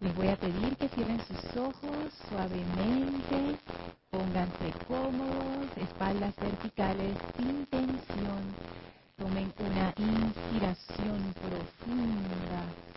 [0.00, 3.58] Les voy a pedir que cierren sus ojos suavemente,
[4.10, 8.42] pónganse cómodos, espaldas verticales sin tensión.
[9.16, 12.87] Tomen una inspiración profunda.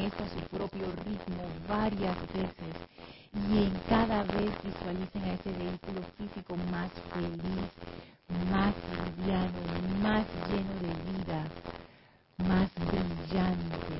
[0.00, 2.74] Hagan esto a su propio ritmo varias veces
[3.50, 7.68] y en cada vez visualicen a ese vehículo físico más feliz,
[8.50, 9.60] más liviano,
[10.02, 11.44] más lleno de vida,
[12.38, 13.96] más brillante.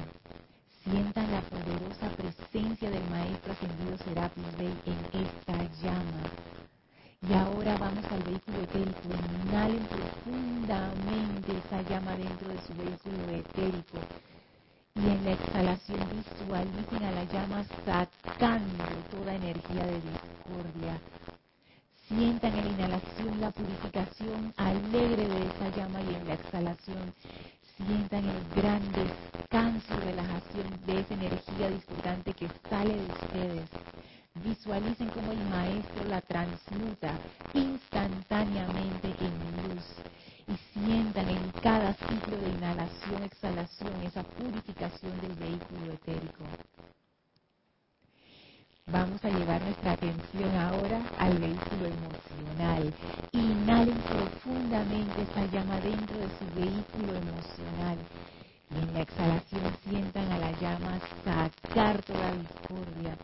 [0.85, 6.25] Sientan la poderosa presencia del Maestro Ascendido Serapis Bey en esta llama.
[7.29, 9.09] Y ahora vamos al vehículo etérico.
[9.45, 13.99] Inhalen profundamente esa llama dentro de su vehículo etérico
[14.97, 21.01] y en la exhalación visualicen a la llama sacando toda energía de discordia.
[22.09, 27.15] Sientan en la inhalación la purificación alegre de esa llama y en la exhalación
[27.77, 33.71] sientan el gran descanso y relajación de esa energía discordante que sale de ustedes.
[34.35, 37.13] Visualicen cómo el maestro la transmuta
[37.55, 39.85] instantáneamente en luz
[40.51, 46.45] y sientan en cada ciclo de inhalación, exhalación, esa purificación del vehículo etérico.
[48.87, 52.93] Vamos a llevar nuestra atención ahora al vehículo emocional.
[53.31, 57.99] Inhalen profundamente esa llama dentro de su vehículo emocional.
[58.73, 63.17] Y en la exhalación sientan a la llama sacar toda discordia,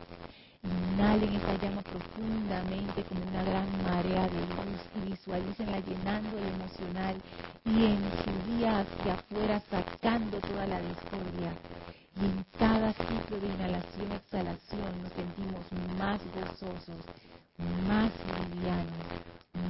[0.63, 7.15] Inhalen esa llama profundamente como una gran marea de luz y visualícenla llenando el emocional
[7.63, 11.53] y en su día hacia afuera sacando toda la discordia.
[12.19, 15.63] Y en cada ciclo de inhalación exhalación nos sentimos
[15.99, 17.05] más gozosos,
[17.87, 19.07] más livianos,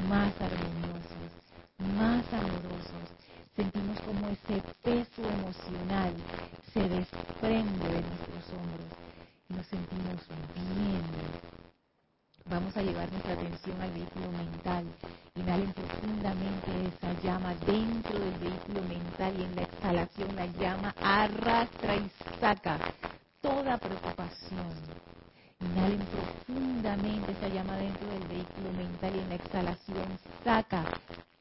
[0.09, 1.31] más armoniosos,
[1.99, 3.07] más amorosos.
[3.55, 6.13] Sentimos como ese peso emocional
[6.73, 9.07] se desprende de nuestros hombros
[9.49, 10.27] nos sentimos
[10.75, 11.01] bien.
[12.49, 14.85] Vamos a llevar nuestra atención al vehículo mental.
[15.35, 20.95] Inhalen profundamente esa llama dentro del vehículo mental y en la exhalación la llama
[21.77, 22.77] arrastra y saca
[23.41, 24.73] toda preocupación.
[25.59, 30.83] Inhalen profundamente esa llama dentro del vehículo mental y en la exhalación saca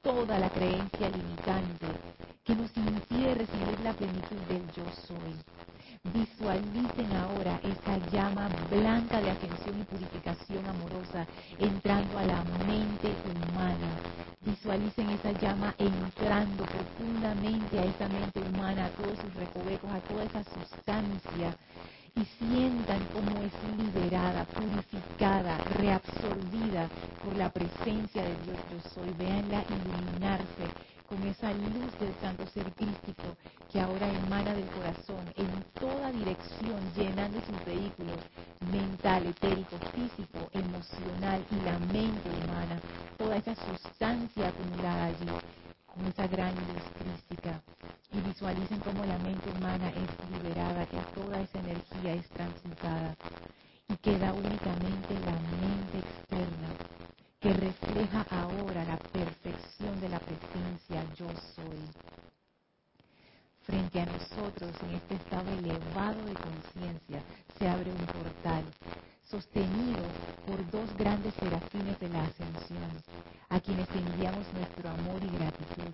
[0.02, 1.86] toda la creencia limitante
[2.44, 5.34] que nos impide recibir la plenitud del yo soy.
[6.14, 11.26] Visualicen ahora esa llama blanca de ascensión y purificación amorosa
[11.58, 14.15] entrando a la mente humana.
[14.46, 20.22] Visualicen esa llama entrando profundamente a esa mente humana, a todos sus recovecos, a toda
[20.22, 21.56] esa sustancia
[22.14, 26.88] y sientan cómo es liberada, purificada, reabsorbida
[27.24, 29.12] por la presencia de Dios yo soy.
[29.18, 30.64] Veanla iluminarse
[31.08, 33.36] con esa luz del santo ser crístico
[33.72, 35.48] que ahora emana del corazón en
[35.80, 38.18] toda dirección, llenando sus vehículos
[38.72, 42.80] mental, etérico, físico, emocional y la mente humana,
[43.18, 45.26] toda esa sustancia acumulada allí
[45.86, 47.60] con esa gran luz crística.
[48.12, 53.16] y visualicen cómo la mente humana es liberada, que toda esa energía es transmutada
[53.88, 56.68] y queda únicamente la mente externa
[57.40, 59.75] que refleja ahora la perfección
[60.06, 61.26] de la presencia yo
[61.56, 61.82] soy.
[63.62, 67.20] Frente a nosotros, en este estado elevado de conciencia,
[67.58, 68.64] se abre un portal
[69.28, 70.04] sostenido
[70.46, 73.02] por dos grandes serafines de la ascensión,
[73.48, 75.92] a quienes enviamos nuestro amor y gratitud.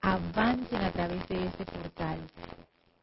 [0.00, 2.18] Avancen a través de este portal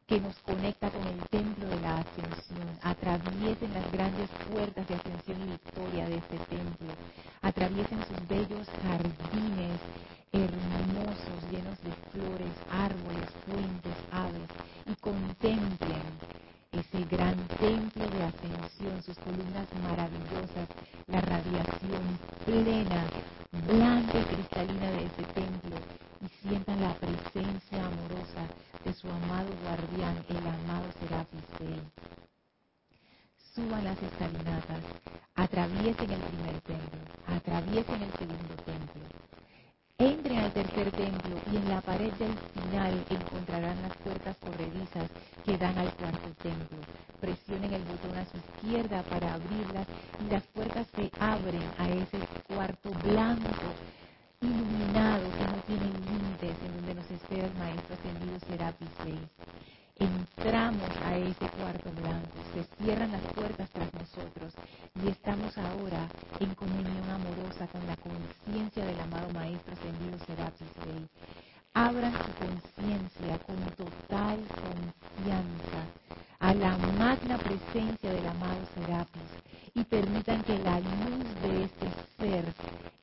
[0.08, 2.68] que nos conecta con el templo de la ascensión.
[2.84, 6.94] Atraviesen las grandes puertas de ascensión y victoria de este templo.
[7.42, 9.80] Atraviesen sus bellos jardines
[10.32, 14.50] hermosos, llenos de flores, árboles, fuentes, aves,
[14.86, 16.04] y contemplen
[16.72, 20.68] ese gran templo de ascensión, sus columnas maravillosas,
[21.08, 23.08] la radiación plena,
[23.66, 25.78] blanca y cristalina de ese templo,
[26.22, 28.46] y sientan la presencia amorosa
[28.86, 31.82] de su amado guardián, el amado Serapis Bey.
[33.56, 34.80] Suban las escalinatas,
[35.34, 39.02] atraviesen el primer templo, atraviesen el segundo templo.
[39.98, 45.10] Entren al tercer templo y en la pared del final encontrarán las puertas corredizas
[45.44, 46.78] que dan al cuarto templo.
[47.20, 49.88] Presionen el botón a su izquierda para abrirlas
[50.20, 53.50] y las puertas se abren a ese cuarto blanco
[54.42, 56.85] iluminado que no tiene límites, en
[57.28, 59.18] Maestro Ascendido Serapis Bey.
[59.98, 64.54] Entramos a ese cuarto blanco, se cierran las puertas tras nosotros
[65.04, 66.08] y estamos ahora
[66.40, 71.08] en comunión amorosa con la conciencia del amado Maestro Ascendido Serapis Bey.
[71.74, 75.82] Abran su conciencia con total confianza
[76.40, 79.32] a la magna presencia del amado Serapis
[79.74, 81.88] y permitan que la luz de este
[82.20, 82.46] ser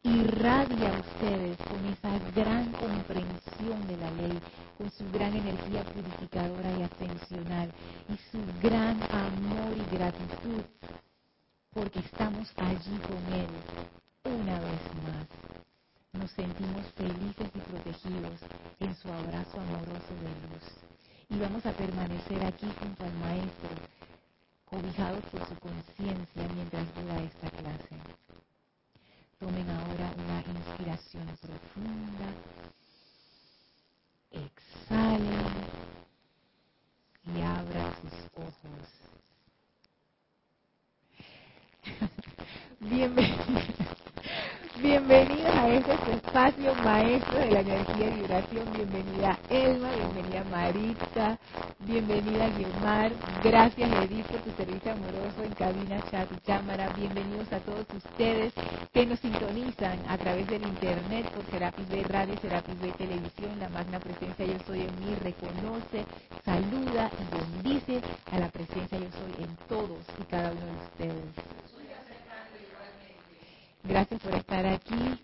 [0.04, 4.38] irradie a ustedes con esa gran comprensión de la ley,
[4.78, 7.72] con su gran energía purificadora y ascensional
[8.08, 10.62] y su gran amor y gratitud,
[11.72, 13.48] porque estamos allí con Él
[14.24, 15.26] una vez más.
[16.12, 18.40] Nos sentimos felices y protegidos
[18.80, 20.92] en su abrazo amoroso de luz
[21.28, 23.70] y vamos a permanecer aquí junto al Maestro,
[24.66, 27.96] cobijados por su conciencia mientras dura esta clase.
[29.42, 32.28] Tomen ahora una inspiración profunda,
[34.30, 35.52] exhalen
[37.34, 38.88] y abran sus ojos.
[42.80, 43.82] Bienvenidos.
[44.82, 48.10] Bienvenidos a este espacio maestro de la energía
[48.70, 51.38] Bienvenida Elma, bienvenida Marita,
[51.80, 53.10] bienvenida Guilmar.
[53.42, 56.94] Gracias Edith por tu servicio amoroso en cabina, chat y cámara.
[56.96, 58.52] Bienvenidos a todos ustedes
[58.92, 63.58] que nos sintonizan a través del internet por Serapis Bay Radio, Serapis Bay Televisión.
[63.58, 66.04] La magna presencia Yo Soy en mí reconoce,
[66.44, 68.00] saluda y bendice
[68.30, 71.34] a la presencia Yo Soy en todos y cada uno de ustedes.
[73.84, 75.18] Gracias por estar aquí,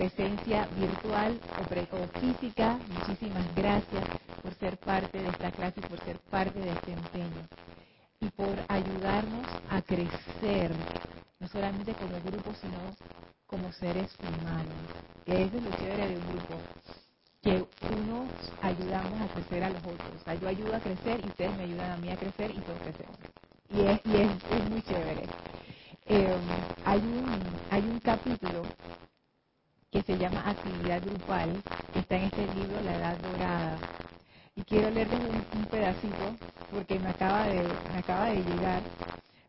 [0.00, 2.78] presencia virtual o, física.
[2.88, 4.02] Muchísimas gracias
[4.42, 7.46] por ser parte de esta clase por ser parte de este empeño.
[8.20, 10.72] Y por ayudarnos a crecer,
[11.38, 12.78] no solamente como grupo, sino
[13.46, 14.72] como seres humanos.
[15.26, 16.54] Que eso es lo chévere de un grupo.
[17.42, 17.64] Que
[17.94, 18.30] unos
[18.62, 20.12] ayudamos a crecer a los otros.
[20.18, 22.60] O sea, yo ayudo a crecer y ustedes me ayudan a mí a crecer y
[22.60, 23.18] todos crecemos.
[23.68, 25.24] Y es, y es, es muy chévere.
[26.06, 26.36] Eh,
[26.86, 28.62] hay, un, hay un capítulo
[29.90, 30.42] que se llama
[31.40, 33.78] Actividad Grupal, que está en este libro, La Edad Dorada.
[34.56, 35.20] Y quiero leerles
[35.54, 36.36] un, pedacito
[36.70, 38.82] porque me acaba, de, me acaba de llegar.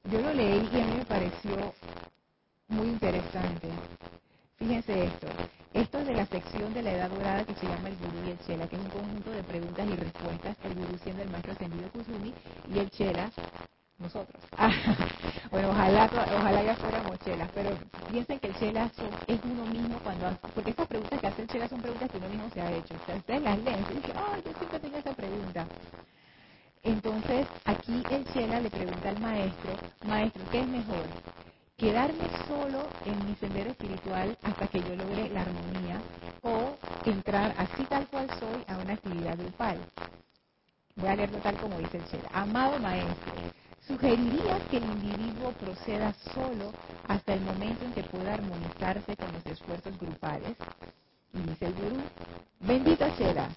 [0.05, 1.73] Yo lo leí y a mí me pareció
[2.67, 3.69] muy interesante.
[4.57, 5.27] Fíjense esto.
[5.73, 8.31] Esto es de la sección de la Edad Dorada que se llama el Gurú y
[8.31, 11.53] el Chela, que es un conjunto de preguntas y respuestas, el Gurú siendo el maestro
[11.53, 12.33] ascendido Kusumi
[12.73, 13.31] y el Chela
[14.01, 14.41] nosotros.
[15.51, 17.69] bueno, ojalá, ojalá ya fuéramos chelas, pero
[18.09, 18.91] piensen que el chela
[19.27, 22.29] es uno mismo cuando, porque estas preguntas que hace el chela son preguntas que uno
[22.29, 22.95] mismo se ha hecho.
[22.95, 25.67] O sea, ustedes las leen y dicen, ay, yo siempre tengo esa pregunta.
[26.83, 29.73] Entonces, aquí el chela le pregunta al maestro,
[30.05, 31.05] maestro, ¿qué es mejor?
[31.77, 35.99] quedarme solo en mi sendero espiritual hasta que yo logre la armonía
[36.43, 39.79] o entrar así tal cual soy a una actividad grupal.
[40.95, 42.29] Voy a leerlo tal como dice el Chela.
[42.33, 43.33] Amado maestro,
[43.87, 46.71] sugeriría que el individuo proceda solo
[47.07, 50.55] hasta el momento en que pueda armonizarse con los esfuerzos grupales.
[51.33, 52.01] Y dice el gurú,
[52.59, 53.47] bendita Chela,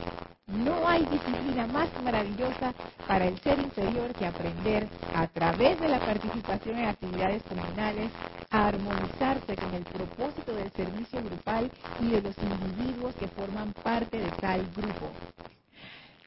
[0.46, 2.72] no hay disciplina más maravillosa
[3.06, 8.10] para el ser inferior que aprender a través de la participación en actividades comunales
[8.50, 14.18] a armonizarse con el propósito del servicio grupal y de los individuos que forman parte
[14.18, 15.10] de tal grupo.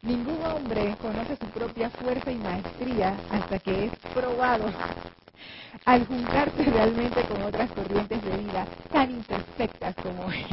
[0.03, 4.71] Ningún hombre conoce su propia fuerza y maestría hasta que es probado
[5.85, 10.45] al juntarse realmente con otras corrientes de vida tan imperfectas como él.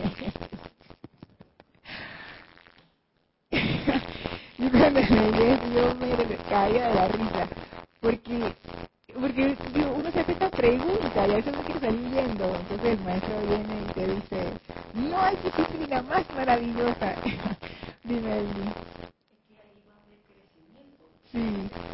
[4.59, 7.49] yo cuando leí yo me caía de la risa,
[8.01, 8.55] porque
[9.15, 9.57] porque
[9.97, 13.41] uno se hace esta pregunta y a veces uno quiere salir viendo, entonces el maestro
[13.43, 14.53] viene y te dice,
[14.95, 17.17] no hay disciplina más maravillosa.
[18.05, 18.73] Dime, Elvi.
[21.33, 21.94] Sí.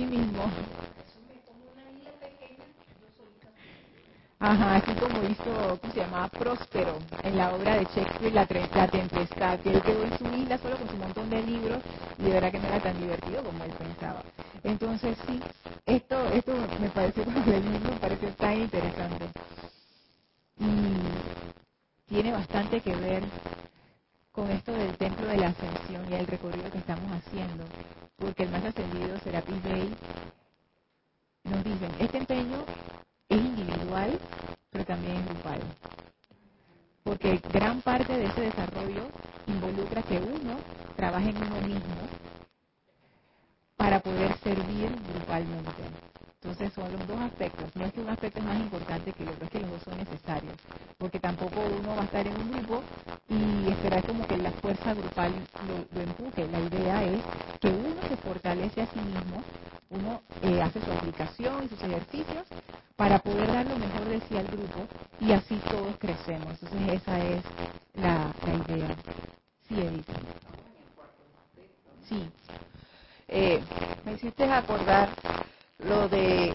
[0.00, 0.44] Así mismo.
[4.38, 6.28] Ajá, así como hizo, ¿cómo se llamaba?
[6.28, 10.56] Próspero, en la obra de Shakespeare, La, la Tempestad, que él quedó en su isla
[10.56, 11.82] solo con su montón de libros
[12.18, 14.22] y de verdad que no era tan divertido como él pensaba.
[14.64, 15.38] Entonces sí,
[15.84, 17.24] esto, esto me libro
[17.92, 19.28] me pareció tan interesante.
[20.60, 23.22] Y tiene bastante que ver
[24.32, 27.64] con esto del templo de la ascensión y el recorrido que estamos haciendo,
[28.16, 29.94] porque el más ascendido Serapis Bey
[31.44, 32.64] nos dice, este empeño
[33.28, 34.18] es individual,
[34.70, 35.60] pero también es grupal.
[37.02, 39.08] Porque gran parte de ese desarrollo
[39.46, 40.58] involucra que uno
[40.96, 41.96] trabaje en uno mismo
[43.76, 46.09] para poder servir grupalmente.
[46.42, 47.68] Entonces son los dos aspectos.
[47.76, 49.82] No es que un aspecto es más importante que el otro, es que los dos
[49.82, 50.54] son necesarios.
[50.98, 52.82] Porque tampoco uno va a estar en un grupo
[53.28, 55.32] y esperar como que la fuerza grupal
[55.94, 56.48] lo, empuje.
[56.48, 57.22] La idea es
[57.60, 59.42] que uno se fortalece a sí mismo,
[59.90, 62.46] uno eh, hace su aplicación y sus ejercicios
[62.96, 64.86] para poder dar lo mejor de sí al grupo
[65.20, 66.54] y así todos crecemos.
[66.62, 67.44] Entonces esa es
[67.96, 68.32] la,
[68.68, 68.96] idea.
[69.68, 70.06] Sí, Edith.
[72.08, 72.30] Sí.
[73.28, 73.62] Eh,
[74.04, 75.10] me hiciste acordar
[75.84, 76.52] lo de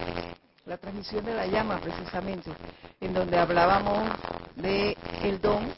[0.65, 2.51] la transmisión de la llama precisamente,
[2.99, 4.09] en donde hablábamos
[4.55, 5.71] de el don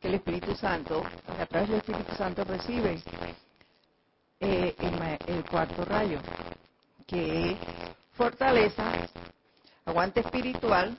[0.00, 1.02] que el Espíritu Santo,
[1.38, 3.00] a través del Espíritu Santo recibe
[4.40, 4.74] eh,
[5.26, 6.18] el, cuarto rayo,
[7.06, 7.58] que es
[8.12, 8.84] fortaleza,
[9.84, 10.96] aguante espiritual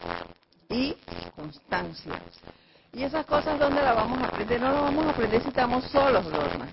[0.70, 0.96] y
[1.36, 2.14] constancia.
[2.94, 4.60] Y esas cosas, ¿dónde las vamos a aprender?
[4.60, 6.68] No las vamos a aprender si estamos solos, Lorna.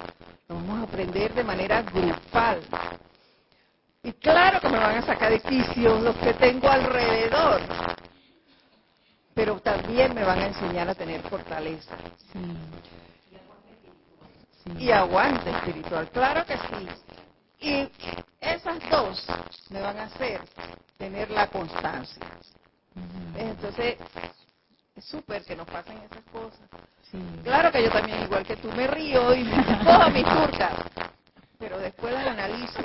[0.49, 2.61] Lo vamos a aprender de manera grupal.
[4.65, 7.61] Que me van a sacar de quicio los que tengo alrededor,
[9.35, 11.95] pero también me van a enseñar a tener fortaleza.
[14.79, 16.89] Y aguante espiritual, claro que sí.
[17.61, 17.91] Y
[18.41, 19.27] esas dos
[19.69, 20.41] me van a hacer
[20.97, 22.23] tener la constancia.
[23.37, 23.99] Entonces,
[24.97, 26.61] es súper que nos pasen esas cosas.
[27.43, 29.45] Claro que yo también, igual que tú, me río y
[29.85, 30.73] cojo mis turcas,
[31.59, 32.81] pero después las analizo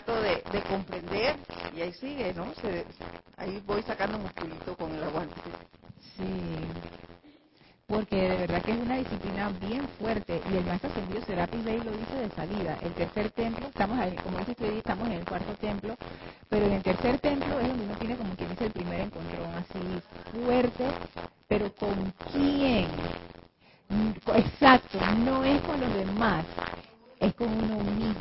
[0.00, 1.36] trato de, comprender
[1.74, 2.46] y ahí sigue, ¿no?
[3.38, 5.34] ahí voy sacando musculito con el aguante.
[6.16, 6.24] Sí,
[7.86, 11.78] porque de verdad que es una disciplina bien fuerte y el maestro ascendido Serapis Bey
[11.78, 12.78] lo dice de salida.
[12.82, 15.96] El tercer templo, estamos ahí, como dice usted, estamos en el cuarto templo,
[16.50, 19.54] pero en el tercer templo es donde uno tiene como quien dice el primer encontrón,
[19.54, 20.84] así fuerte,
[21.48, 22.88] pero ¿con quién?
[24.34, 26.44] Exacto, no es con los demás,
[27.20, 28.14] es con uno mismo,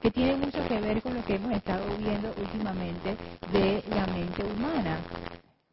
[0.00, 3.16] que tiene mucho que ver con lo que hemos estado viendo últimamente
[3.52, 4.98] de la mente humana.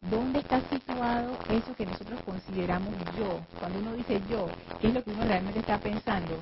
[0.01, 3.39] ¿Dónde está situado eso que nosotros consideramos yo?
[3.59, 4.47] Cuando uno dice yo,
[4.79, 6.41] ¿qué es lo que uno realmente está pensando?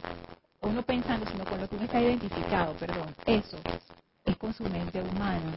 [0.62, 3.16] O no pensando, sino con lo que uno está identificado, perdón.
[3.25, 3.58] Eso
[4.25, 5.52] es con su mente humana.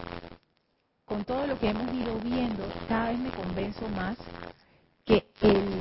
[1.04, 4.16] Con todo lo que hemos ido viendo, cada vez me convenzo más
[5.04, 5.80] que el,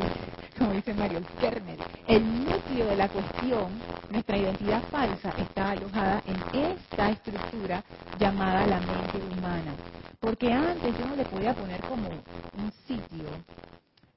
[0.57, 6.23] como dice Mario, el kernel, el núcleo de la cuestión, nuestra identidad falsa, está alojada
[6.25, 7.83] en esta estructura
[8.17, 9.73] llamada la mente humana.
[10.19, 13.29] Porque antes yo no le podía poner como un sitio.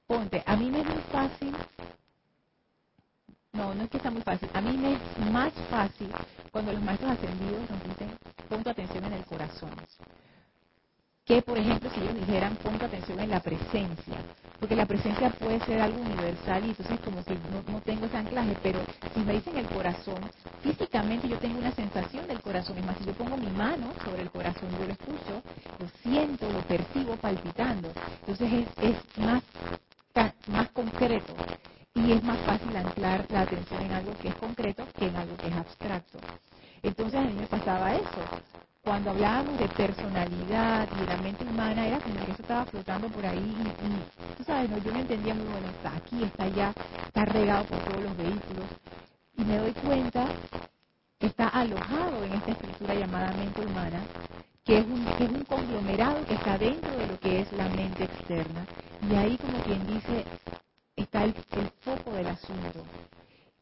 [0.06, 1.54] Ponte, a mí me es muy fácil
[3.52, 4.22] no, no es que sea muy
[4.54, 6.08] A mí me es más fácil
[6.50, 8.10] cuando los maestros ascendidos nos dicen,
[8.48, 9.70] pon atención en el corazón
[11.24, 14.16] que, por ejemplo, si ellos dijeran, ponga atención en la presencia,
[14.58, 17.36] porque la presencia puede ser algo universal y entonces como que
[17.70, 18.80] no, tengo ese anclaje, pero
[19.14, 20.20] si me dicen el corazón,
[20.62, 24.22] físicamente yo tengo una sensación del corazón, es más, si yo pongo mi mano sobre
[24.22, 25.42] el corazón, yo lo escucho,
[25.78, 27.92] lo siento, lo percibo palpitando,
[28.26, 29.42] entonces es, es más,
[30.48, 31.34] más concreto
[32.06, 35.36] y es más fácil anclar la atención en algo que es concreto que en algo
[35.38, 36.18] que es abstracto.
[36.82, 38.28] Entonces a mí me pasaba eso
[38.84, 43.08] cuando hablábamos de personalidad y de la mente humana, era como que eso estaba flotando
[43.08, 46.74] por ahí y, tú sabes, no, yo no entendía muy bueno, está aquí, está allá,
[47.08, 48.66] está regado por todos los vehículos.
[49.38, 50.28] Y me doy cuenta
[51.20, 54.04] que está alojado en esta estructura llamada mente humana,
[54.64, 57.68] que es, un, que es un conglomerado que está dentro de lo que es la
[57.68, 58.66] mente externa.
[59.10, 60.24] Y ahí, como quien dice,
[61.02, 62.84] está el, el foco del asunto.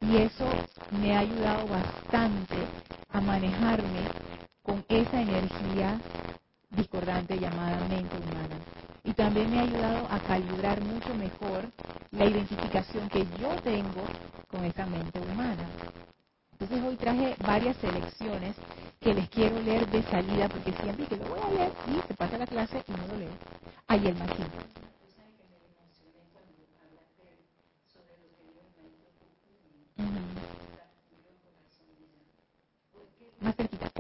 [0.01, 0.47] Y eso
[1.01, 2.57] me ha ayudado bastante
[3.11, 4.03] a manejarme
[4.63, 6.01] con esa energía
[6.71, 8.57] discordante llamada mente humana.
[9.05, 11.65] Y también me ha ayudado a calibrar mucho mejor
[12.13, 14.03] la identificación que yo tengo
[14.51, 15.69] con esa mente humana.
[16.53, 18.57] Entonces hoy traje varias selecciones
[19.01, 22.15] que les quiero leer de salida porque siempre que lo voy a leer y se
[22.15, 23.33] pasa la clase y no lo leo.
[23.89, 24.49] Ahí el máximo.
[33.41, 33.91] Más cerquita.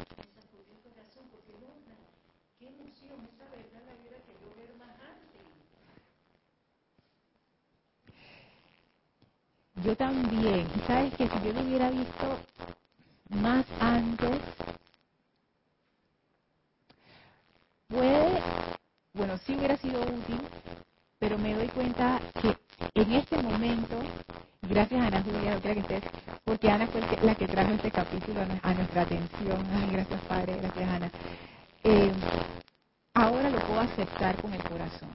[9.84, 10.66] Yo también.
[10.86, 12.38] Sabes que si yo lo hubiera visto
[13.30, 14.40] más antes,
[17.88, 18.40] puede,
[19.14, 20.40] bueno, sí hubiera sido útil,
[21.18, 22.56] pero me doy cuenta que
[22.94, 23.98] en este momento,
[24.62, 26.02] gracias a Ana Julia, que estés,
[26.44, 29.66] porque Ana fue la que trajo este capítulo a nuestra atención.
[29.72, 31.10] Ay, gracias Padre, gracias Ana.
[31.84, 32.12] Eh,
[33.14, 35.10] ahora lo puedo aceptar con el corazón.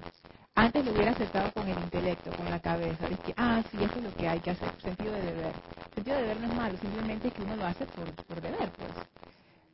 [0.57, 3.07] Antes lo hubiera aceptado con el intelecto, con la cabeza.
[3.25, 4.69] Que, ah, sí, eso es lo que hay que hacer.
[4.81, 5.53] Sentido de deber.
[5.93, 8.69] Sentido de deber no es malo, simplemente es que uno lo hace por, por deber,
[8.72, 8.89] pues.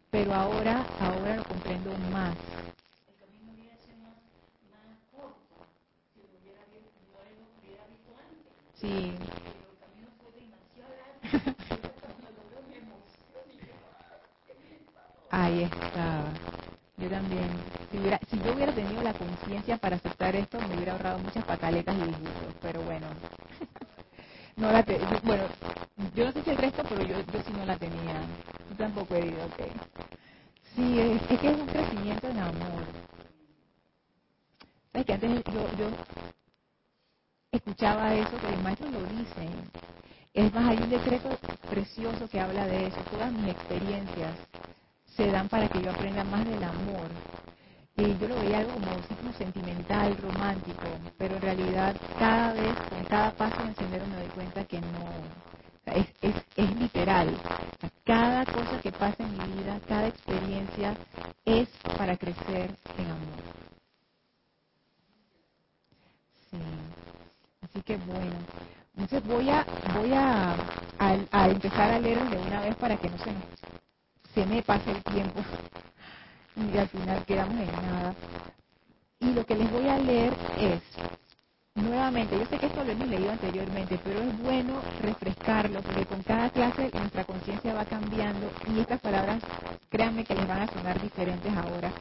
[0.10, 2.36] Pero ahora, ahora lo comprendo más.
[3.07, 4.17] El camino hubiera sido más,
[4.74, 5.69] más corto
[6.13, 8.51] si lo hubiera visto, no lo hubiera visto antes.
[8.81, 9.13] Sí.
[15.31, 16.33] Ahí estaba.
[16.97, 17.50] Yo también.
[17.91, 21.45] Si, hubiera, si yo hubiera tenido la conciencia para aceptar esto, me hubiera ahorrado muchas
[21.45, 22.55] pataletas y disgustos.
[22.61, 23.07] Pero bueno.
[24.57, 24.83] no la
[25.23, 25.45] bueno,
[26.15, 28.21] yo no sé si el resto, pero yo, yo sí no la tenía.
[28.71, 29.59] Yo tampoco he ido, ok.
[30.75, 32.83] Sí, es, es, que es un crecimiento en amor.
[34.93, 35.89] Es que antes yo, yo
[37.51, 39.71] escuchaba eso, que los maestros lo dicen.
[40.34, 41.30] Es más, hay un decreto
[41.69, 42.97] precioso que habla de eso.
[43.12, 44.36] Todas mis experiencias
[45.17, 47.10] se dan para que yo aprenda más del amor.
[47.97, 53.06] Y yo lo veía algo como un sentimental, romántico, pero en realidad cada vez, con
[53.06, 55.10] cada paso en el sendero me doy cuenta que no,
[55.88, 57.38] es, es, es literal.
[58.06, 60.97] cada cosa que pasa en mi vida, cada experiencia
[61.45, 63.43] es para crecer en amor.
[66.52, 66.58] Sí.
[67.71, 68.36] Así que bueno.
[68.97, 70.55] Entonces voy a voy a,
[71.31, 73.34] a, empezar a leer de una vez para que no se
[74.36, 75.41] se me pasa el tiempo
[76.73, 78.15] y al final quedamos en nada.
[79.19, 80.81] Y lo que les voy a leer es,
[81.75, 86.23] nuevamente, yo sé que esto lo hemos leído anteriormente, pero es bueno refrescarlo porque con
[86.23, 89.41] cada clase nuestra conciencia va cambiando y estas palabras,
[89.89, 91.93] créanme que les van a sonar diferentes ahora.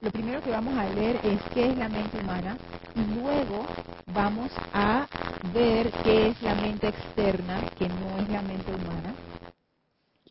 [0.00, 2.56] Lo primero que vamos a leer es qué es la mente humana
[2.94, 3.64] y luego
[4.12, 5.06] vamos a
[5.54, 9.14] ver qué es la mente externa, que no es la mente humana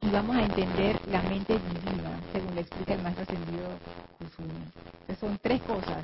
[0.02, 3.68] y vamos a entender la mente divina, según le explica el maestro ascendido
[4.20, 5.18] Kusumi.
[5.20, 6.04] son tres cosas,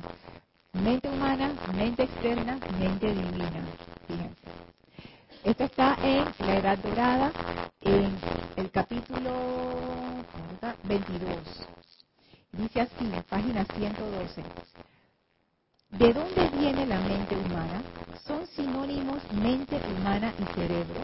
[0.72, 3.62] mente humana, mente externa, mente divina.
[4.08, 4.48] Fíjense.
[5.44, 7.32] Esto está en la Edad Dorada,
[7.82, 8.12] en
[8.56, 9.32] el capítulo
[10.84, 11.81] 22.
[12.52, 14.42] Dice así, página 112.
[15.92, 17.82] ¿De dónde viene la mente humana?
[18.26, 21.00] ¿Son sinónimos mente humana y cerebro?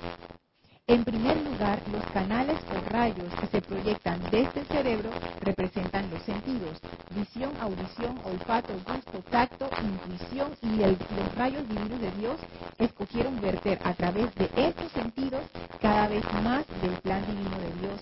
[0.87, 6.23] En primer lugar, los canales o rayos que se proyectan desde el cerebro representan los
[6.23, 6.79] sentidos,
[7.15, 12.37] visión, audición, olfato, gusto, tacto, intuición y los rayos divinos de Dios
[12.79, 15.43] escogieron verter a través de estos sentidos
[15.81, 18.01] cada vez más del plan divino de Dios,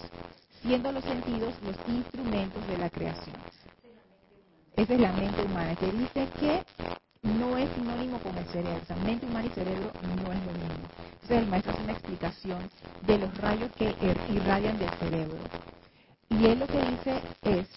[0.66, 3.36] siendo los sentidos los instrumentos de la creación.
[4.74, 6.62] Esa es la mente humana, que dice que
[7.22, 8.80] no es sinónimo con el cerebro.
[8.82, 10.86] O sea, mente humana y cerebro no es lo mismo.
[11.12, 12.70] Entonces el maestro hace una explicación
[13.06, 15.38] de los rayos que er, irradian del cerebro.
[16.30, 17.68] Y él lo que dice es,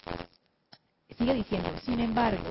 [1.16, 2.50] sigue diciendo, sin embargo,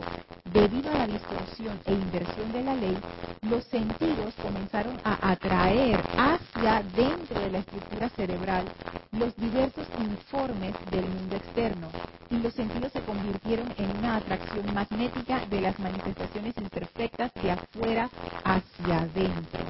[0.54, 2.98] debido a la distorsión e inversión de la ley,
[3.42, 8.66] los sentidos comenzaron a atraer hacia dentro de la estructura cerebral
[9.14, 11.90] los diversos informes del mundo externo
[12.30, 18.10] y los sentidos se convirtieron en una atracción magnética de las manifestaciones imperfectas de afuera
[18.44, 19.64] hacia adentro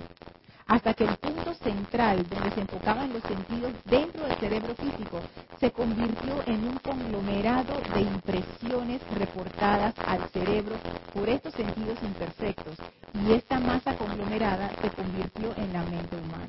[0.68, 5.22] hasta que el punto central donde se enfocaban los sentidos dentro del cerebro físico
[5.60, 10.76] se convirtió en un conglomerado de impresiones reportadas al cerebro
[11.14, 12.78] por estos sentidos imperfectos
[13.14, 16.49] y esta masa conglomerada se convirtió en la mente humana.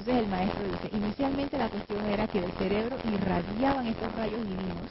[0.00, 4.90] Entonces el maestro dice, inicialmente la cuestión era que del cerebro irradiaban estos rayos divinos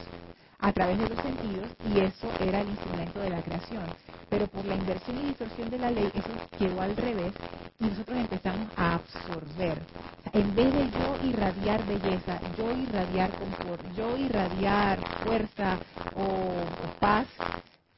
[0.60, 3.84] a través de los sentidos y eso era el instrumento de la creación.
[4.30, 7.34] Pero por la inversión y distorsión de la ley eso quedó al revés
[7.80, 9.78] y nosotros empezamos a absorber.
[10.34, 15.78] en vez de yo irradiar belleza, yo irradiar confort, yo irradiar fuerza
[16.16, 16.66] o,
[17.00, 17.26] paz,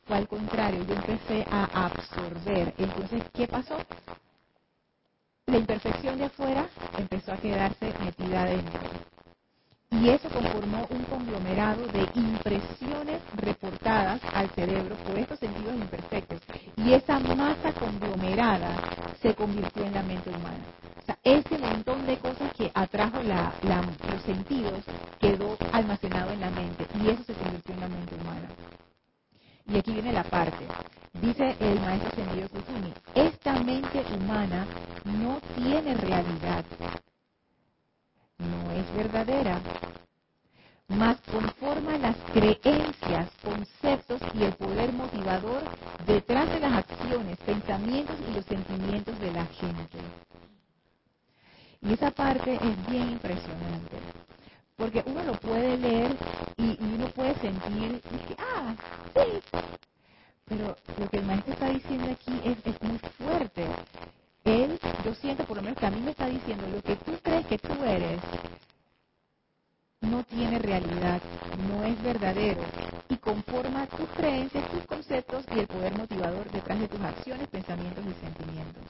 [0.08, 2.74] fue al contrario, yo empecé a absorber.
[2.78, 3.78] Entonces, ¿qué pasó?
[5.52, 8.80] La imperfección de afuera empezó a quedarse metida dentro
[9.90, 16.40] y eso conformó un conglomerado de impresiones reportadas al cerebro por estos sentidos imperfectos.
[16.78, 18.70] Y esa masa conglomerada
[19.20, 20.64] se convirtió en la mente humana.
[21.02, 24.80] O sea, ese montón de cosas que atrajo los sentidos
[25.20, 28.48] quedó almacenado en la mente y eso se convirtió en la mente humana.
[29.66, 30.66] Y aquí viene la parte.
[31.20, 34.66] Dice el maestro Sendido Kusumi, esta mente humana
[35.04, 36.64] no tiene realidad,
[38.38, 39.60] no es verdadera,
[40.88, 45.62] mas conforma las creencias, conceptos y el poder motivador
[46.06, 49.98] detrás de las acciones, pensamientos y los sentimientos de la gente.
[51.82, 53.96] Y esa parte es bien impresionante,
[54.82, 56.16] porque uno lo puede leer
[56.56, 58.74] y, uno puede sentir, que, ah,
[59.14, 59.40] sí,
[60.46, 63.64] pero lo que el maestro está diciendo aquí es, es muy fuerte.
[64.42, 67.12] Él, yo siento por lo menos que a mí me está diciendo, lo que tú
[67.22, 68.20] crees que tú eres,
[70.00, 71.22] no tiene realidad,
[71.68, 72.62] no es verdadero
[73.08, 78.04] y conforma tus creencias, tus conceptos y el poder motivador detrás de tus acciones, pensamientos
[78.04, 78.82] y sentimientos.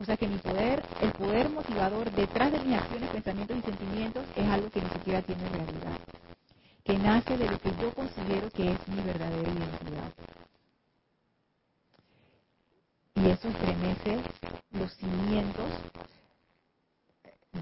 [0.00, 4.24] O sea que mi poder, el poder motivador detrás de mis acciones, pensamientos y sentimientos
[4.36, 5.98] es algo que ni siquiera tiene realidad,
[6.84, 10.12] que nace de lo que yo considero que es mi verdadera identidad.
[13.16, 14.22] Y eso estremece
[14.72, 15.70] los cimientos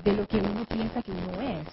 [0.05, 1.69] de lo que uno piensa que uno es.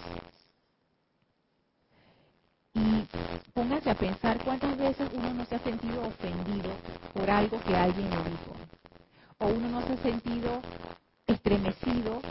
[2.76, 3.08] Y
[3.54, 6.72] pónganse a pensar cuántas veces uno no se ha sentido ofendido
[7.14, 8.56] por algo que alguien le dijo.
[9.42, 10.62] O uno no se ha sentido
[11.28, 12.22] estremecido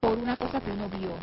[0.00, 1.14] por una cosa que uno vio.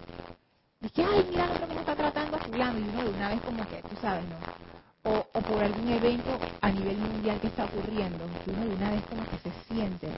[0.82, 2.80] Y que, ay, mira lo que me está tratando a fulano.
[2.80, 5.12] Y uno de una vez como que, tú sabes, ¿no?
[5.12, 8.26] O, o por algún evento a nivel mundial que está ocurriendo.
[8.46, 10.10] Que uno de una vez como que se siente.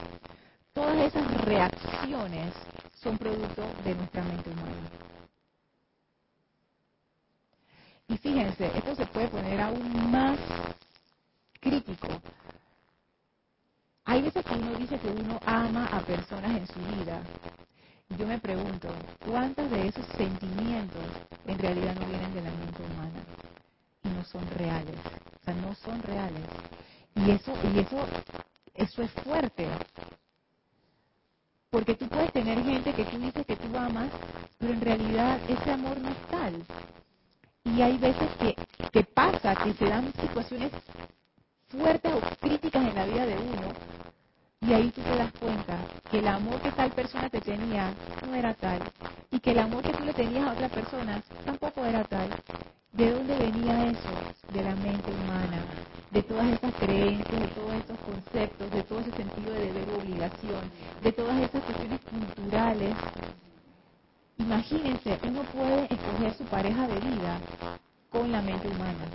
[0.74, 2.54] Todas esas reacciones
[3.02, 4.90] son producto de nuestra mente humana.
[8.08, 10.38] Y fíjense, esto se puede poner aún más
[11.60, 12.08] crítico.
[14.12, 17.18] Hay veces que uno dice que uno ama a personas en su vida.
[18.18, 18.88] Yo me pregunto,
[19.24, 21.02] ¿cuántos de esos sentimientos
[21.46, 23.20] en realidad no vienen de la mente humana?
[24.04, 24.96] Y no son reales.
[25.40, 26.44] O sea, no son reales.
[27.16, 28.04] Y eso, y eso,
[28.74, 29.66] eso es fuerte.
[31.70, 34.10] Porque tú puedes tener gente que tú dices que tú amas,
[34.60, 36.52] pero en realidad ese amor no es tal.
[37.64, 38.56] Y hay veces que,
[38.92, 40.70] que pasa, que se dan situaciones
[41.72, 43.68] fuertes o críticas en la vida de uno,
[44.60, 45.78] y ahí tú te das cuenta
[46.10, 47.92] que el amor que tal persona te tenía
[48.26, 48.78] no era tal,
[49.30, 52.28] y que el amor que tú le tenías a otra persona tampoco era tal.
[52.92, 54.12] ¿De dónde venía eso?
[54.52, 55.64] De la mente humana,
[56.10, 60.70] de todas estas creencias, de todos estos conceptos, de todo ese sentido de deber obligación,
[61.02, 62.94] de todas estas cuestiones culturales
[64.38, 67.38] Imagínense, uno puede escoger su pareja de vida
[68.10, 69.06] con la mente humana.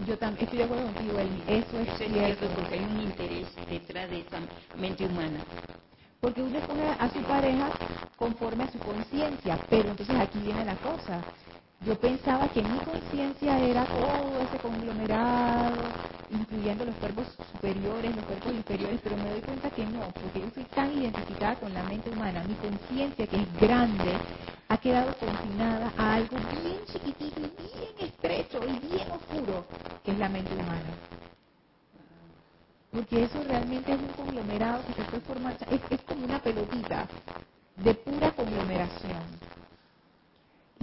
[0.00, 1.42] Yo también estoy de acuerdo contigo, Eli.
[1.48, 2.48] Eso es, cierto.
[2.56, 4.38] porque hay un interés detrás de esa
[4.78, 5.40] mente humana.
[6.20, 7.70] Porque uno escoge a su pareja
[8.18, 11.22] conforme a su conciencia, pero entonces aquí viene la cosa.
[11.86, 15.76] Yo pensaba que mi conciencia era todo ese conglomerado,
[16.30, 20.50] incluyendo los cuerpos superiores, los cuerpos inferiores, pero me doy cuenta que no, porque yo
[20.54, 24.18] soy tan identificada con la mente humana, mi conciencia que es grande,
[24.68, 29.66] ha quedado confinada a algo bien chiquitito y bien estrecho y bien oscuro,
[30.04, 30.98] que es la mente humana.
[32.92, 37.08] Porque eso realmente es un conglomerado que se puede formar, es, es como una pelotita
[37.76, 39.40] de pura conglomeración.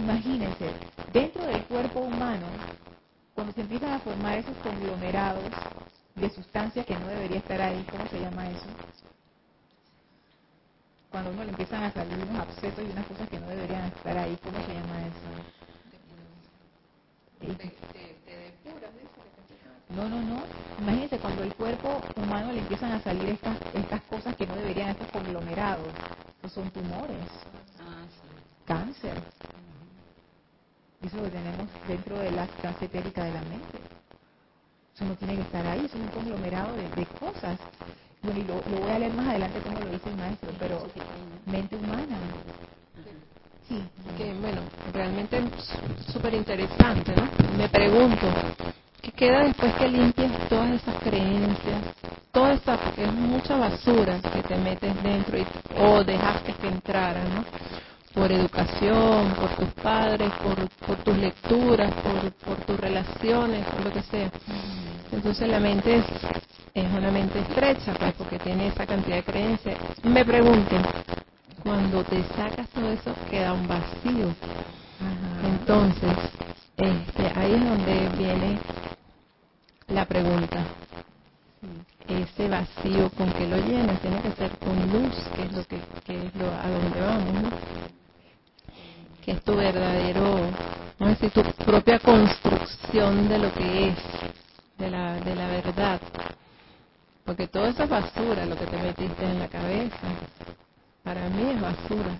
[0.02, 0.66] Imagínense,
[1.12, 2.46] dentro del cuerpo humano,
[3.36, 5.44] cuando se empiezan a formar esos conglomerados
[6.16, 8.66] de sustancias que no debería estar ahí, ¿cómo se llama eso?
[11.08, 14.18] Cuando uno le empiezan a salir unos abscesos y unas cosas que no deberían estar
[14.18, 15.30] ahí, ¿cómo se llama eso?
[19.94, 20.42] No, no, no.
[20.80, 24.88] Imagínense cuando el cuerpo humano le empiezan a salir estas, estas cosas que no deberían,
[24.88, 25.86] estos conglomerados,
[26.40, 27.28] pues son tumores,
[27.80, 28.02] ah,
[28.66, 29.14] cáncer,
[31.06, 33.78] eso lo tenemos dentro de la sustancia etérica de la mente.
[34.94, 37.58] Eso no tiene que estar ahí, es un conglomerado de, cosas.
[38.22, 40.86] Bueno, y lo, voy a leer más adelante como lo dice el maestro, pero
[41.46, 42.18] mente humana.
[43.68, 43.82] sí.
[44.16, 44.60] Que, bueno,
[44.92, 47.28] realmente es súper interesante, ¿no?
[47.56, 48.26] Me pregunto,
[49.00, 51.82] ¿qué queda después que limpies todas esas creencias?
[52.30, 55.46] Toda esa, es mucha basura que te metes dentro y,
[55.78, 57.44] o dejaste que entrara, ¿no?
[58.14, 63.92] Por educación, por tus padres, por, por tus lecturas, por, por, tus relaciones, por lo
[63.92, 64.30] que sea.
[65.10, 66.04] Entonces la mente es,
[66.74, 69.78] es una mente estrecha, pues, porque tiene esa cantidad de creencias.
[70.02, 70.76] Me pregunto,
[71.62, 74.34] cuando te sacas todo eso, queda un vacío.
[75.44, 76.16] Entonces,
[76.76, 78.58] este, ahí es donde viene
[79.88, 80.64] la pregunta.
[82.08, 85.78] Ese vacío con que lo llenas tiene que ser con luz, que es lo que,
[86.04, 88.01] que es lo a donde vamos, ¿no?
[89.24, 90.50] Que es tu verdadero,
[90.98, 93.96] vamos a decir, tu propia construcción de lo que es,
[94.78, 96.00] de la, de la verdad.
[97.24, 100.08] Porque todo eso es basura, lo que te metiste en la cabeza.
[101.04, 102.18] Para mí es basura.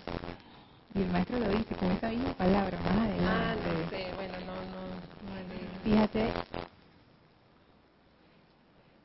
[0.94, 3.24] Y el maestro lo dice con esa misma palabra más adelante.
[3.26, 6.30] Ah, no sé, bueno, no, no, Fíjate,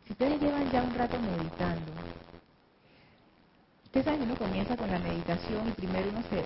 [0.05, 1.91] si ustedes llevan ya un rato meditando,
[3.97, 6.45] ustedes saben que uno comienza con la meditación y primero uno se,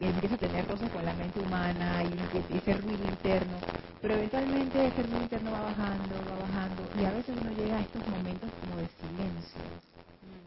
[0.00, 3.58] empieza a tener cosas con la mente humana y ese ruido interno,
[4.00, 7.80] pero eventualmente ese ruido interno va bajando, va bajando y a veces uno llega a
[7.80, 9.60] estos momentos como de silencio,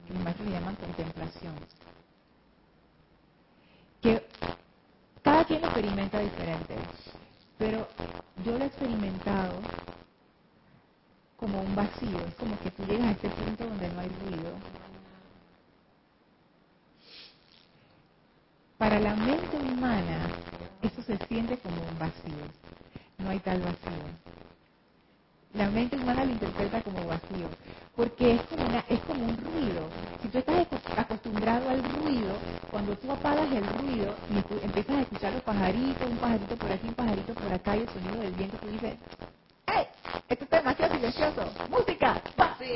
[0.08, 1.54] que maestros le llaman contemplación
[4.02, 4.26] que
[5.24, 6.76] cada quien experimenta diferente,
[7.58, 7.88] pero
[8.46, 9.54] yo lo he experimentado
[11.38, 14.90] como un vacío, es como que tú llegas a este punto donde no hay ruido.
[18.82, 20.36] Para la mente humana,
[20.84, 22.44] eso se siente como un vacío,
[23.20, 24.04] no hay tal vacío.
[25.54, 27.50] La mente humana lo interpreta como vacío,
[27.96, 29.89] porque es como, es como un ruido.
[30.22, 30.67] Si tú estás
[30.98, 32.36] acostumbrado al ruido,
[32.72, 36.88] cuando tú apagas el ruido y empiezas a escuchar los pajaritos, un pajarito por aquí,
[36.89, 39.00] un pajarito por acá y el sonido del viento, tú dices,
[39.75, 39.88] ¡Ey!
[40.29, 41.51] Esto está demasiado silencioso.
[41.69, 42.21] ¡Música!
[42.60, 42.73] Sí.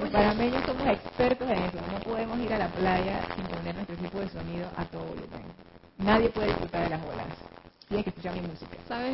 [0.00, 1.78] Los panameños somos expertos en eso.
[1.92, 5.52] No podemos ir a la playa sin poner nuestro tipo de sonido a todo volumen.
[5.98, 7.52] Nadie puede disfrutar de las olas
[7.92, 8.76] tienes que escuchar mi música.
[8.88, 9.12] Sabes,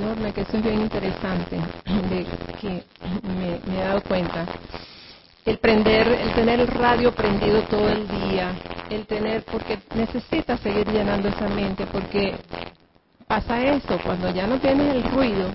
[0.00, 1.56] Norma, que eso es bien interesante,
[2.10, 2.26] de
[2.60, 2.82] que
[3.22, 4.44] me, me, he dado cuenta.
[5.44, 8.52] El prender, el tener el radio prendido todo el día,
[8.90, 12.34] el tener, porque necesitas seguir llenando esa mente, porque
[13.26, 15.50] pasa eso, cuando ya no tienes el ruido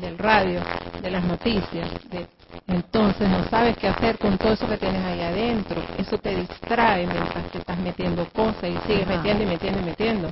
[0.00, 0.60] del radio,
[1.02, 2.26] de las noticias, de
[2.68, 5.82] entonces no sabes qué hacer con todo eso que tienes ahí adentro.
[5.96, 10.30] Eso te distrae mientras te estás metiendo cosas y sigues metiendo y metiendo y metiendo.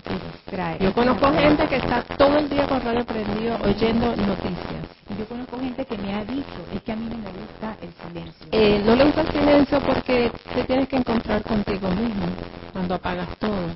[0.81, 4.85] Yo conozco gente que está todo el día con radio prendido oyendo noticias.
[5.19, 7.93] Yo conozco gente que me ha dicho, es que a mí no me gusta el
[8.07, 8.49] silencio.
[8.53, 12.27] Eh, no le gusta el silencio porque te tienes que encontrar contigo mismo
[12.73, 13.71] cuando apagas todo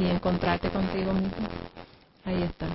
[0.00, 1.46] y encontrarte contigo mismo.
[2.24, 2.66] Ahí está.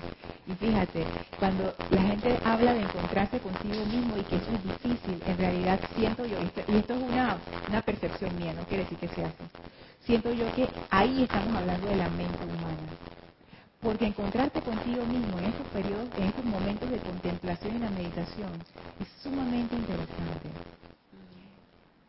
[0.47, 1.05] Y fíjate,
[1.39, 5.79] cuando la gente habla de encontrarse consigo mismo y que eso es difícil, en realidad
[5.95, 7.37] siento yo, y esto es una,
[7.69, 9.45] una percepción mía, no quiere decir que sea así,
[10.05, 12.89] siento yo que ahí estamos hablando de la mente humana.
[13.81, 18.51] Porque encontrarte contigo mismo en estos periodos, en estos momentos de contemplación y la meditación,
[18.99, 20.49] es sumamente interesante.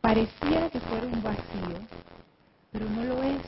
[0.00, 1.78] Pareciera que fuera un vacío,
[2.72, 3.42] pero no lo es,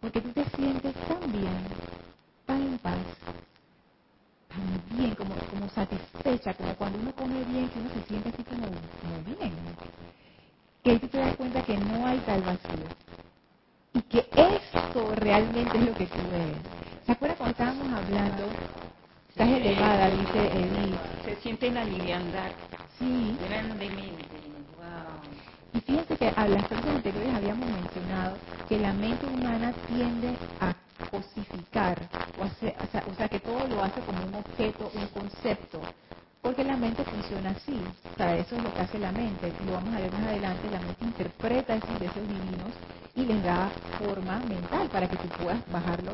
[0.00, 1.58] porque tú te sientes tan bien,
[2.46, 2.98] tan en paz,
[4.48, 8.42] tan bien, como, como satisfecha, como cuando uno come bien, que uno se siente así
[8.44, 9.52] como, como bien.
[10.82, 12.88] Que ahí tú te das cuenta que no hay tal vacío.
[13.94, 16.56] Y que esto realmente es lo que tú eres.
[17.04, 18.44] ¿Se acuerdan cuando estábamos hablando?
[19.28, 20.98] Estás elevada, dice Edith.
[21.24, 22.50] Se siente la liviandad.
[22.98, 23.36] Sí.
[23.46, 24.24] Grandemente.
[24.78, 25.20] Wow.
[25.74, 28.36] Y fíjense que a las clases anteriores habíamos mencionado
[28.68, 30.74] que la mente humana tiende a
[31.10, 31.98] cosificar,
[32.38, 35.80] o, o, sea, que todo lo hace como un objeto, un concepto,
[36.42, 37.80] porque la mente funciona así,
[38.14, 40.70] o sea, eso es lo que hace la mente, lo vamos a ver más adelante,
[40.70, 42.74] la mente interpreta esos deseos divinos
[43.16, 46.12] y les da forma mental para que tú puedas bajarlo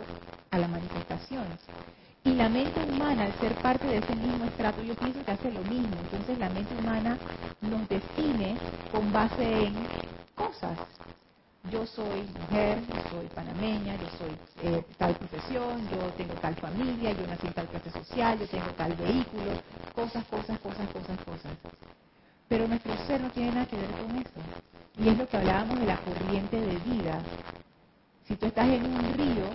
[0.51, 1.45] a la manifestación.
[2.25, 5.51] Y la mente humana, al ser parte de ese mismo estrato, yo pienso que hace
[5.51, 5.97] lo mismo.
[6.01, 7.19] Entonces la mente humana
[7.61, 8.57] nos define
[8.93, 9.75] con base en
[10.37, 10.79] cosas
[11.71, 17.13] yo soy mujer, yo soy panameña, yo soy eh, tal profesión, yo tengo tal familia,
[17.13, 19.53] yo nací en tal clase social, yo tengo tal vehículo,
[19.95, 21.53] cosas, cosas, cosas, cosas, cosas.
[22.49, 24.41] Pero nuestro ser no tiene nada que ver con eso.
[24.99, 27.21] Y es lo que hablábamos de la corriente de vida.
[28.27, 29.47] Si tú estás en un río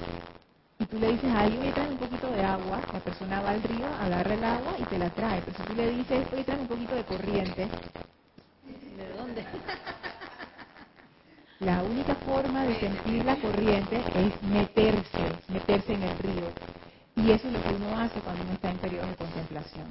[0.80, 3.64] y tú le dices a alguien, trae un poquito de agua, la persona va al
[3.64, 5.42] río, agarra el agua y te la trae.
[5.42, 7.68] Pero si tú le dices, oye, trae un poquito de corriente,
[8.98, 9.46] ¿de dónde?
[11.60, 16.50] La única forma de sentir la corriente es meterse, meterse en el río.
[17.16, 19.88] Y eso es lo que uno hace cuando uno está en periodo de contemplación.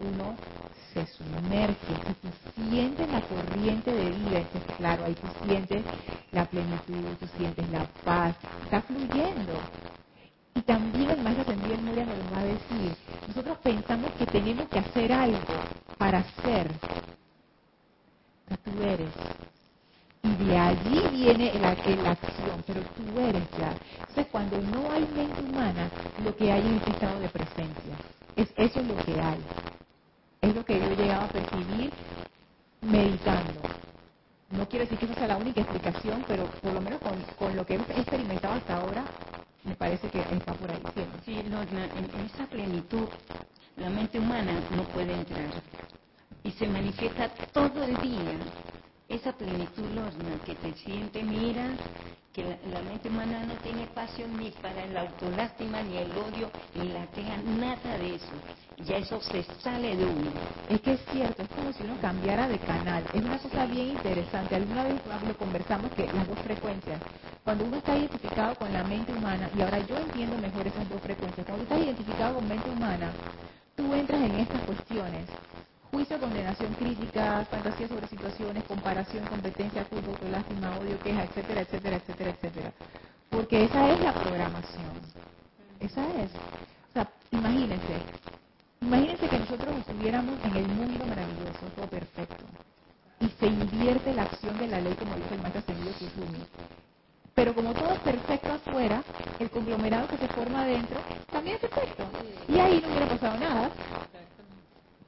[0.00, 0.36] Uno
[0.92, 2.28] se sumerge y tú
[2.68, 4.42] sientes la corriente de vida.
[4.78, 5.84] claro, ahí tú sientes
[6.32, 8.34] la plenitud, tú sientes la paz,
[8.64, 9.54] está fluyendo.
[10.56, 12.96] Y también el maestro ascendido Moria nos va a decir.
[13.28, 15.38] Nosotros pensamos que tenemos que hacer algo
[15.98, 16.72] para ser.
[18.64, 19.39] Tú eres.
[20.50, 23.72] De allí viene la, la, acción, pero tú eres ya.
[24.00, 25.88] Entonces, cuando no hay mente humana,
[26.24, 27.94] lo que hay es este estado de presencia.
[28.36, 29.40] Es, eso es lo que hay.
[30.42, 31.92] Es lo que yo he llegado a percibir
[32.82, 33.60] meditando.
[34.50, 37.56] No quiero decir que esa sea la única explicación, pero por lo menos con, con
[37.56, 39.04] lo que he experimentado hasta ahora,
[39.64, 40.82] me parece que está por ahí.
[41.24, 43.08] Sí, en esa plenitud
[43.76, 45.50] la mente humana no puede entrar
[46.44, 48.69] y se manifiesta todo el día.
[49.10, 51.66] Esa plenitud, Lorna, que te siente, mira,
[52.32, 56.92] que la, mente humana no tiene espacio ni para el autolástima, ni el odio, ni
[56.92, 58.32] la queja, nada de eso.
[58.86, 60.30] Ya eso se sale de uno.
[60.68, 63.02] Es que es cierto, es como si uno cambiara de canal.
[63.12, 64.54] Es una cosa bien interesante.
[64.54, 64.94] Alguna vez
[65.26, 67.00] lo conversamos que las dos frecuencias,
[67.42, 71.02] cuando uno está identificado con la mente humana, y ahora yo entiendo mejor esas dos
[71.02, 73.10] frecuencias, cuando uno está identificado con mente humana,
[73.74, 75.26] tú entras en estas cuestiones
[75.90, 82.30] juicio, condenación, crítica, fantasía sobre situaciones, comparación, competencia, culpa, lástima, odio, queja, etcétera, etcétera, etcétera,
[82.30, 82.72] etcétera.
[83.30, 84.90] Porque esa es la programación.
[85.80, 86.30] Esa es.
[86.90, 87.94] O sea, imagínense,
[88.80, 92.44] imagínense que nosotros estuviéramos en el mundo maravilloso, todo perfecto,
[93.20, 96.44] y se invierte la acción de la ley, como dice el maestro ascendido Kuzumi.
[97.34, 99.02] Pero como todo es perfecto afuera,
[99.38, 101.00] el conglomerado que se forma adentro
[101.30, 102.04] también es perfecto.
[102.48, 103.70] Y ahí no hubiera pasado nada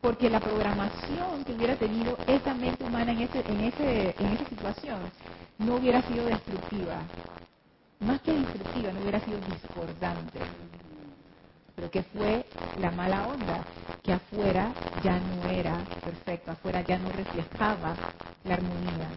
[0.02, 4.44] porque la programación que hubiera tenido esa mente humana en, ese, en, ese, en esa
[4.46, 4.98] situación
[5.58, 7.00] no hubiera sido destructiva.
[8.00, 10.40] Más que destructiva, no hubiera sido discordante.
[11.76, 12.44] Pero que fue
[12.80, 13.64] la mala onda,
[14.02, 14.72] que afuera
[15.04, 17.94] ya no era perfecto, afuera ya no reflejaba
[18.44, 19.08] la armonía.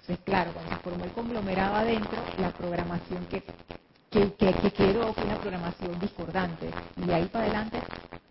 [0.00, 3.42] Entonces, claro, cuando se formó el conglomerado adentro, la programación que,
[4.16, 6.70] que, que, que quedó fue una programación discordante.
[6.96, 7.78] Y de ahí para adelante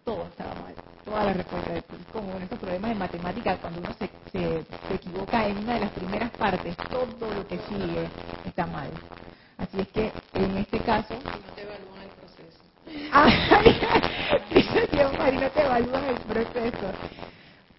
[0.04, 1.72] todo estaba mal toda la respuesta
[2.12, 5.92] como en estos problemas de matemática, cuando uno se, se, equivoca en una de las
[5.92, 8.10] primeras partes, todo lo que sigue
[8.44, 8.90] está mal.
[9.58, 11.14] Así es que en este caso...
[11.14, 12.60] no te evalúan el proceso.
[14.56, 16.88] dice Dios no te evalúan el proceso.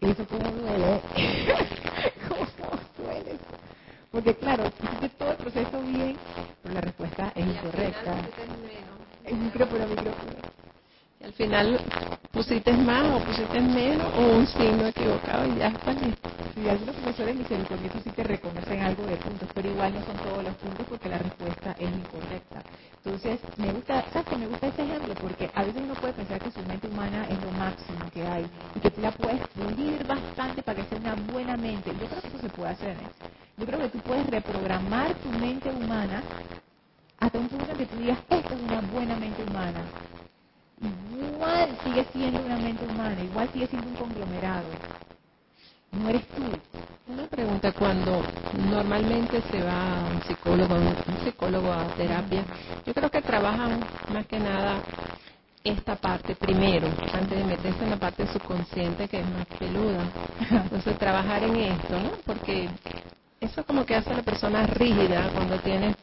[0.01, 1.01] Eso como duele.
[4.17, 6.17] Porque claro, hiciste todo el proceso bien,
[6.63, 8.17] pero la respuesta es incorrecta.
[9.27, 10.33] El micrófono, micrófono
[11.23, 11.79] al final
[12.33, 16.31] pusiste más o pusiste menos o un signo equivocado y ya está listo.
[16.57, 20.45] Y algunos profesores misericordiosos sí te reconocen algo de puntos, pero igual no son todos
[20.45, 22.63] los puntos porque la respuesta es incorrecta.
[23.05, 25.15] Entonces, me gusta, ¿sabes que me gusta este ejemplo?
[25.21, 28.47] Porque a veces uno puede pensar que su mente humana es lo máximo que hay
[28.77, 31.93] y que tú la puedes pulir bastante para que sea una buena mente.
[32.01, 32.97] Yo creo que eso se puede hacer.
[32.97, 33.26] ¿eh?
[33.59, 36.23] Yo creo que tú puedes reprogramar tu mente humana
[37.19, 39.85] hasta un punto en que tú digas, esta es una buena mente humana
[41.37, 44.67] igual sigue siendo una mente humana, igual sigue siendo un conglomerado.
[45.93, 46.43] No eres tú.
[47.09, 48.23] Una pregunta, cuando
[48.71, 52.45] normalmente se va a un psicólogo, un psicólogo a terapia,
[52.85, 53.81] yo creo que trabajan
[54.13, 54.83] más que nada
[55.63, 60.05] esta parte primero, antes de meterse en la parte subconsciente que es más peluda.
[60.51, 62.11] Entonces trabajar en esto, ¿no?
[62.27, 62.69] Porque
[63.41, 65.95] eso como que hace a la persona rígida cuando tiene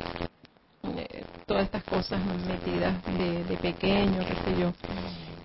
[0.98, 4.74] eh, todas estas cosas metidas de, pequeño, qué sé yo.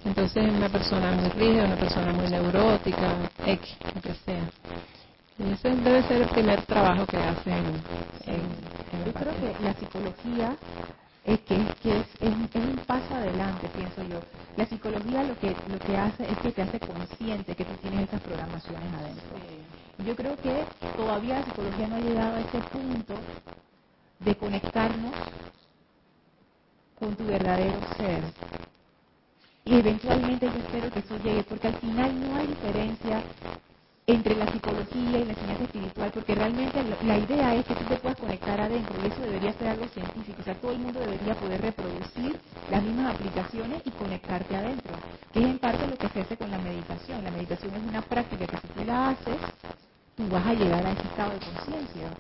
[0.05, 4.43] Entonces una persona muy rígida, una persona muy neurótica, X, lo que sea.
[5.39, 7.65] Y ese debe ser el primer trabajo que hacen.
[8.27, 10.57] En, yo creo que la psicología
[11.29, 12.31] es que, es, que es, es,
[12.65, 14.21] un paso adelante, pienso yo.
[14.57, 18.09] La psicología lo que, lo que hace es que te hace consciente que tú tienes
[18.09, 19.37] esas programaciones adentro.
[20.07, 20.65] Yo creo que
[20.97, 23.15] todavía la psicología no ha llegado a ese punto
[24.21, 25.15] de conectarnos
[26.99, 28.23] con tu verdadero ser.
[29.67, 33.23] Y eventualmente yo espero que eso llegue, porque al final no hay diferencia
[34.09, 37.99] entre la psicología y la enseñanza espiritual, porque realmente la idea es que tú te
[37.99, 41.37] puedas conectar adentro, y eso debería ser algo científico, o sea, todo el mundo debería
[41.37, 42.41] poder reproducir
[42.71, 44.97] las mismas aplicaciones y conectarte adentro,
[45.33, 47.25] que es en parte lo que se hace con la meditación.
[47.25, 49.39] La meditación es una práctica que si tú la haces,
[50.17, 52.19] tú vas a llegar a ese estado de conciencia.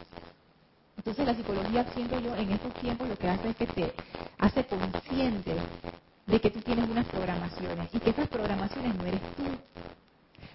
[0.98, 3.94] Entonces la psicología, siento yo, en estos tiempos lo que hace es que te
[4.38, 5.56] hace consciente
[6.26, 9.44] de que tú tienes unas programaciones y que esas programaciones no eres tú.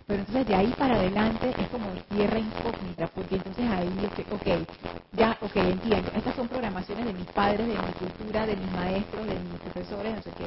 [0.07, 3.89] Pero entonces de ahí para adelante es como tierra incógnita, porque entonces ahí,
[4.31, 4.67] ok,
[5.17, 9.27] ya, ok, entiendo, estas son programaciones de mis padres, de mi cultura, de mis maestros,
[9.27, 10.45] de mis profesores, no sé qué.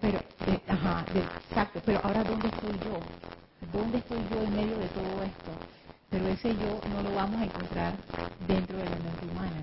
[0.00, 0.20] Pero,
[0.68, 1.06] ajá,
[1.48, 3.00] exacto, pero ahora ¿dónde estoy yo?
[3.72, 5.52] ¿Dónde estoy yo en medio de todo esto?
[6.10, 7.94] Pero ese yo no lo vamos a encontrar
[8.46, 9.62] dentro de la mente humana.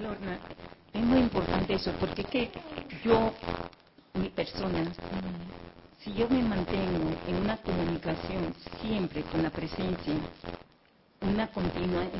[0.00, 0.38] Lorna,
[0.94, 2.50] es muy importante eso, porque es que
[3.04, 3.32] yo,
[4.14, 4.86] mi persona,
[6.04, 10.22] si yo me mantengo en una comunicación siempre con la presencia,
[11.22, 12.12] una continuación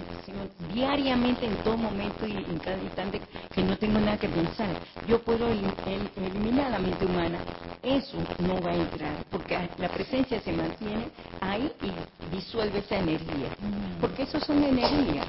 [0.72, 3.20] diariamente en todo momento y en cada instante
[3.54, 4.68] que no tengo nada que pensar.
[5.08, 7.38] Yo puedo eliminar la mente humana.
[7.82, 11.08] Eso no va a entrar, porque la presencia se mantiene
[11.40, 13.48] ahí y disuelve esa energía.
[14.00, 15.26] Porque eso son energías.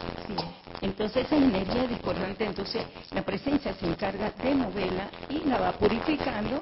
[0.82, 6.62] Entonces esa energía discordante, entonces la presencia se encarga de moverla y la va purificando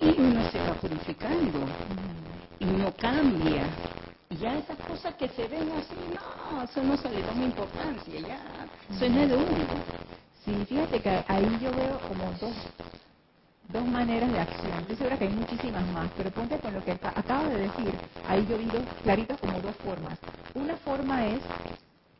[0.00, 1.66] y uno se va purificando
[2.60, 3.64] y no cambia.
[4.30, 8.20] Y ya esas cosas que se ven así, no, eso no se le una importancia,
[8.20, 8.66] ya,
[8.98, 9.46] suena de uno.
[10.44, 12.54] Sí, fíjate que ahí yo veo como dos,
[13.72, 14.72] dos maneras de acción.
[14.82, 17.94] Estoy segura que hay muchísimas más, pero ponte con lo que acabo de decir.
[18.28, 20.18] Ahí yo vi dos claritas como dos formas.
[20.54, 21.40] Una forma es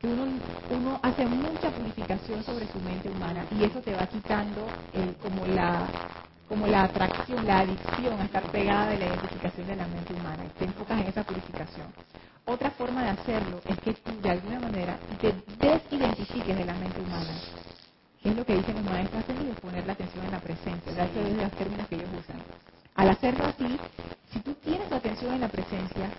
[0.01, 0.25] que uno,
[0.71, 5.47] uno hace mucha purificación sobre su mente humana y eso te va quitando eh, como
[5.47, 5.89] la
[6.49, 10.45] como la atracción, la adicción a estar pegada de la identificación de la mente humana.
[10.45, 11.87] Y te enfocas en esa purificación.
[12.47, 17.01] Otra forma de hacerlo es que tú, de alguna manera, te desidentifiques de la mente
[17.01, 17.35] humana.
[18.23, 20.93] es lo que dicen los maestros ascendidos, poner la atención en la presencia.
[20.93, 22.43] De los términos que ellos usan.
[22.95, 23.79] Al hacerlo así,
[24.33, 26.11] si tú tienes tu atención en la presencia,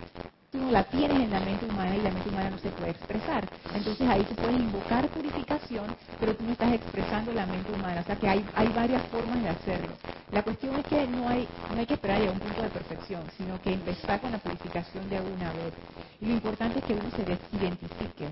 [0.50, 2.90] tú no la tienes en la mente humana y la mente humana no se puede
[2.90, 3.44] expresar.
[3.74, 8.00] Entonces ahí tú puedes invocar purificación, pero tú no estás expresando la mente humana.
[8.00, 9.92] O sea que hay, hay varias formas de hacerlo.
[10.32, 13.22] La cuestión es que no hay, no hay que esperar a un punto de perfección,
[13.36, 15.72] sino que empezar con la purificación de alguna vez.
[16.20, 18.28] Y lo importante es que uno se desidentifique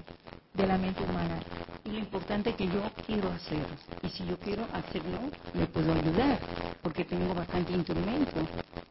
[0.55, 1.39] de la mente humana.
[1.85, 3.65] Y lo importante es que yo quiero hacer.
[4.03, 5.19] Y si yo quiero hacerlo,
[5.55, 6.39] me puedo ayudar,
[6.83, 8.41] porque tengo bastante instrumento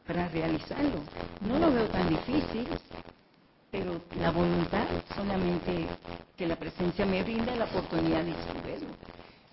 [0.08, 1.01] para realizarlo.
[1.41, 2.68] No lo veo tan difícil,
[3.72, 4.86] pero la voluntad
[5.16, 5.88] solamente
[6.38, 8.88] que la presencia me brinda la oportunidad de hacerlo.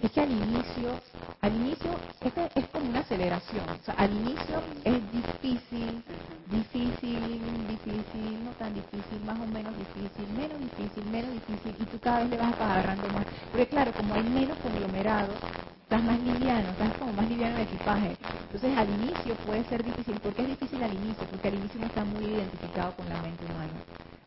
[0.03, 0.99] Es que al inicio,
[1.43, 1.91] al inicio
[2.25, 3.65] es, es como una aceleración.
[3.69, 6.03] O sea, al inicio es difícil,
[6.51, 11.99] difícil, difícil, no tan difícil, más o menos difícil, menos difícil, menos difícil, y tú
[12.01, 13.27] cada vez le vas agarrando más.
[13.51, 15.37] Porque claro, como hay menos conglomerados,
[15.83, 18.17] estás más liviano, estás como más liviano de equipaje.
[18.53, 20.19] Entonces al inicio puede ser difícil.
[20.21, 21.27] ¿Por qué es difícil al inicio?
[21.31, 23.77] Porque al inicio no está muy identificado con la mente humana.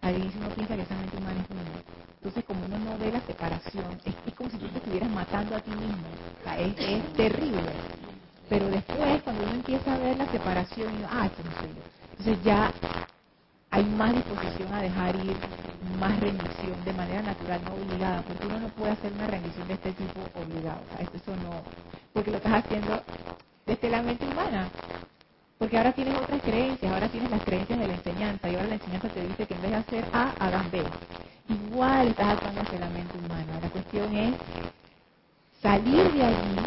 [0.02, 2.03] Al inicio uno piensa que esa mente humana es uno.
[2.24, 5.60] Entonces como uno no ve la separación, es, como si tú te estuvieras matando a
[5.60, 6.08] ti mismo.
[6.40, 7.62] O sea, es, terrible.
[8.48, 11.84] Pero después, cuando uno empieza a ver la separación, y ah, esto no soy yo.
[12.12, 12.72] Entonces ya
[13.72, 15.36] hay más disposición a dejar ir,
[16.00, 19.74] más rendición de manera natural, no obligada, porque uno no puede hacer una rendición de
[19.74, 20.80] este tipo obligado.
[21.02, 21.60] eso no,
[22.14, 23.02] porque lo estás haciendo
[23.66, 24.70] desde la mente humana.
[25.60, 28.76] Porque ahora tienes otras creencias, ahora tienes las creencias de la enseñanza, y ahora la
[28.76, 30.84] enseñanza te dice que en vez de hacer A, hagas B.
[31.50, 33.60] Igual estás actuando hacia la mente humana.
[33.62, 34.36] La cuestión es
[35.62, 36.58] salir de allí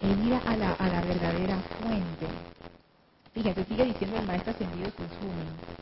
[0.00, 2.26] e ir a la, a la verdadera fuente.
[3.34, 5.76] Fíjate, sigue diciendo el maestro ascendido Kuzumi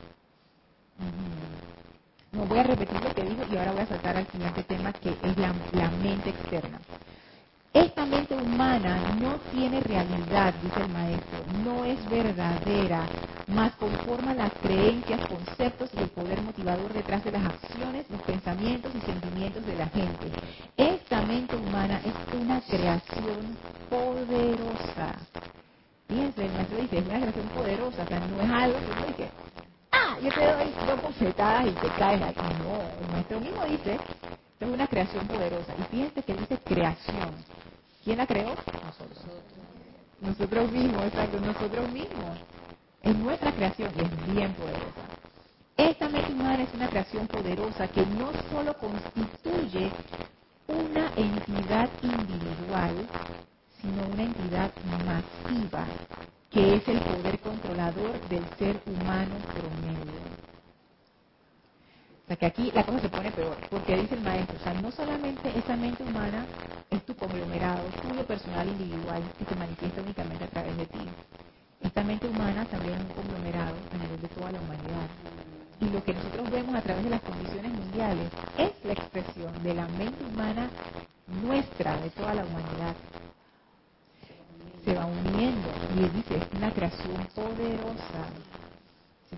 [2.34, 4.92] no voy a repetir lo que dijo y ahora voy a saltar al siguiente tema
[4.92, 6.80] que es la, mente externa.
[7.74, 13.04] Esta mente humana no tiene realidad, dice el maestro, no es verdadera,
[13.48, 18.92] más conforma las creencias, conceptos y el poder motivador detrás de las acciones, los pensamientos
[18.94, 20.30] y sentimientos de la gente.
[20.76, 23.58] Esta mente humana es una creación
[23.90, 25.14] poderosa.
[26.08, 29.30] Fíjense, el maestro dice, es una creación poderosa, o sea, no es algo que dice,
[29.90, 32.40] ah, yo te doy dos bofetadas y te caes aquí.
[32.62, 33.98] No, el maestro mismo dice,
[34.60, 35.74] es una creación poderosa.
[35.78, 37.34] Y fíjense que dice creación.
[38.04, 38.48] ¿Quién la creó?
[38.48, 39.24] Nosotros.
[40.20, 42.38] Nosotros mismos, exacto, nosotros mismos.
[43.02, 45.04] Es nuestra creación y es bien poderosa.
[45.76, 49.90] Esta mente humana es una creación poderosa que no solo constituye
[50.68, 53.06] una entidad individual,
[53.80, 54.70] sino una entidad
[55.04, 55.84] masiva
[56.54, 60.43] que es el poder controlador del ser humano promedio.
[62.24, 64.74] O sea que aquí la cosa se pone peor, porque dice el maestro, o sea,
[64.74, 66.46] no solamente esa mente humana
[66.90, 71.08] es tu conglomerado, tuyo personal individual que se manifiesta únicamente a través de ti.
[71.82, 75.08] Esta mente humana también es un conglomerado a nivel de toda la humanidad.
[75.80, 79.74] Y lo que nosotros vemos a través de las condiciones mundiales es la expresión de
[79.74, 80.70] la mente humana
[81.42, 82.94] nuestra, de toda la humanidad
[84.84, 88.22] se va uniendo y él dice, es una creación poderosa.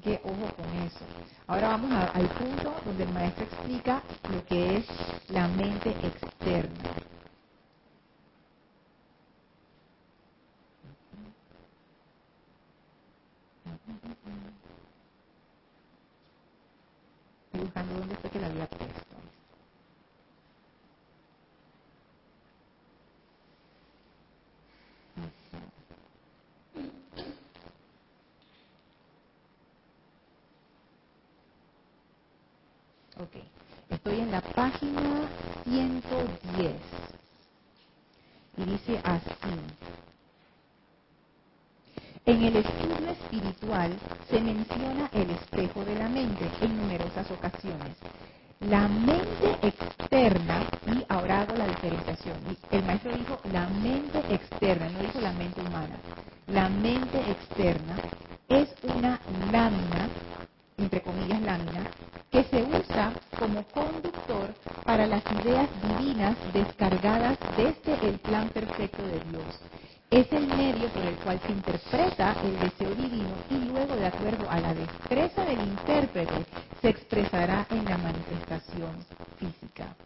[0.02, 1.04] Que ojo con eso.
[1.48, 4.86] Ahora vamos al punto donde el maestro explica lo que es
[5.30, 6.90] la mente externa.
[17.46, 19.16] Estoy buscando dónde fue que la había puesto.
[33.18, 35.02] Ok, estoy en la página
[35.64, 36.72] 110
[38.56, 39.30] y dice así.
[42.24, 43.92] En el estudio espiritual
[44.30, 47.96] se menciona el espejo de la mente en numerosas ocasiones.
[48.60, 52.36] La mente externa, y ahora hago la diferenciación,
[52.70, 55.96] el maestro dijo la mente externa, no dijo la mente humana.
[56.46, 57.96] La mente externa
[58.48, 60.08] es una lámina,
[60.78, 61.90] entre comillas lámina,
[62.36, 69.20] que se usa como conductor para las ideas divinas descargadas desde el plan perfecto de
[69.20, 69.46] Dios.
[70.10, 74.50] Es el medio por el cual se interpreta el deseo divino y luego, de acuerdo
[74.50, 76.44] a la destreza del intérprete,
[76.82, 79.06] se expresará en la manifestación
[79.38, 79.96] física.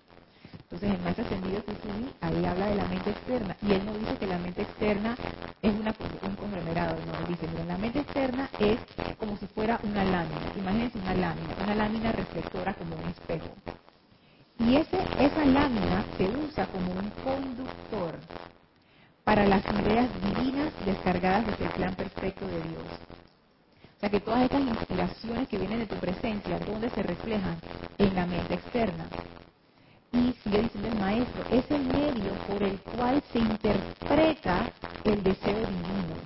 [0.70, 4.16] Entonces el maestro ascendido Kusumi ahí habla de la mente externa y él no dice
[4.18, 5.16] que la mente externa
[5.62, 5.92] es una,
[6.22, 8.78] un conglomerado, no, él dice, mira, la mente externa es
[9.18, 13.48] como si fuera una lámina, imagínense una lámina, una lámina reflectora como un espejo.
[14.60, 18.14] Y ese, esa lámina se usa como un conductor
[19.24, 22.84] para las ideas divinas descargadas desde el plan perfecto de Dios.
[23.96, 27.56] O sea que todas estas inspiraciones que vienen de tu presencia, ¿dónde se reflejan?
[27.98, 29.06] En la mente externa.
[30.12, 34.68] Y sigue diciendo el maestro, es el medio por el cual se interpreta
[35.04, 36.16] el deseo divino.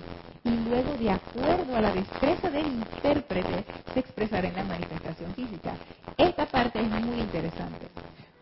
[0.45, 5.77] Y luego, de acuerdo a la destreza del intérprete, se expresará en la manifestación física.
[6.17, 7.87] Esta parte es muy interesante.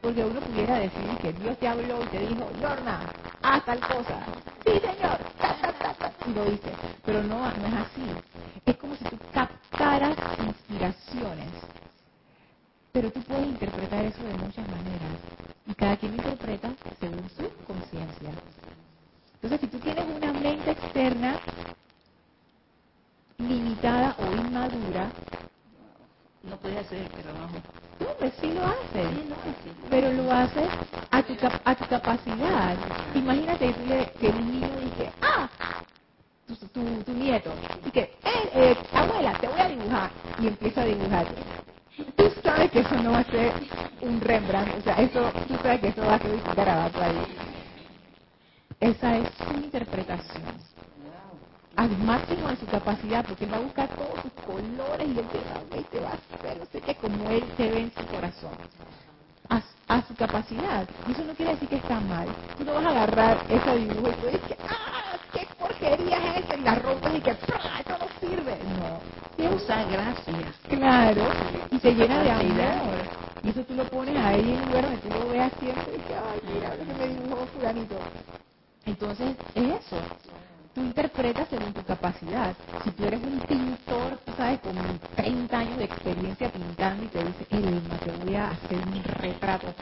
[0.02, 3.02] Porque uno pudiera decir que Dios te habló y te dijo, Lorna,
[3.44, 4.26] haz tal cosa.
[4.66, 5.20] Sí, señor.
[6.28, 6.72] y lo dice.
[7.06, 8.04] Pero no, no es así.
[8.66, 11.50] Es como si tú captaras inspiraciones
[12.94, 15.18] pero tú puedes interpretar eso de muchas maneras.
[15.66, 18.30] Y cada quien interpreta según su conciencia.
[19.42, 21.40] Entonces, si tú tienes una mente externa
[23.40, 25.10] limitada o inmadura,
[26.44, 27.56] no puedes hacer el trabajo.
[28.00, 29.10] No, pues sí lo haces.
[29.90, 30.70] Pero lo haces
[31.10, 31.34] a tu,
[31.66, 32.78] a tu capacidad.
[33.16, 33.74] Imagínate
[34.20, 35.50] que, el niño dice, ah,
[36.48, 37.52] tu, tu, tu nieto,
[37.86, 40.12] y que, eh, eh, abuela, te voy a dibujar.
[40.40, 41.63] Y empieza a dibujarte
[41.98, 43.52] tú sabes que eso no va a ser
[44.02, 47.26] un Rembrandt, o sea, eso, tú sabes que eso va a ser un garabato ahí.
[48.80, 50.44] Esa es su interpretación.
[51.76, 55.28] Al máximo de su capacidad, porque él va a buscar todos sus colores y él
[55.30, 57.92] te va, y te va a hacer, no sé qué, como él se ve en
[57.98, 58.52] su corazón.
[59.50, 60.88] A, a, su capacidad.
[61.08, 62.28] Y eso no quiere decir que está mal.
[62.58, 65.18] Tú no vas a agarrar ese dibujo y tú dices, ¡ah!
[65.34, 66.56] ¡Qué porquería es esa!
[66.56, 67.83] Y la ropa y que, ¡ah!
[68.24, 68.58] No sirve.
[69.38, 70.56] No usa gracias.
[70.70, 71.24] Claro,
[71.72, 73.00] y se llena de amor.
[73.44, 76.02] Y eso tú lo pones ahí en un lugar donde tú lo veas siempre y
[76.02, 78.00] que, ay, mira lo que me dibujó fulanito.
[78.86, 79.98] Entonces, es eso.
[80.76, 82.56] Tú interpretas según tu capacidad.
[82.84, 84.76] Si tú eres un pintor, tú sabes, con
[85.16, 89.76] 30 años de experiencia pintando y te dice, Elma, te voy a hacer un retrato.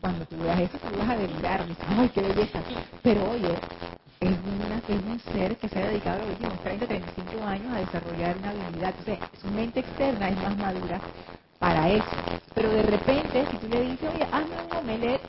[0.00, 2.64] Cuando tú veas eso, tú vas a delirar, dices, ay, qué belleza.
[3.02, 3.58] Pero oye,
[4.20, 7.80] es, una, es un ser que se ha dedicado los últimos 30, 35 años a
[7.80, 8.94] desarrollar una habilidad.
[8.98, 11.00] Entonces, su mente externa es más madura
[11.60, 12.06] para eso.
[12.54, 15.22] Pero de repente, si tú le dices, oye, hazme un omelette,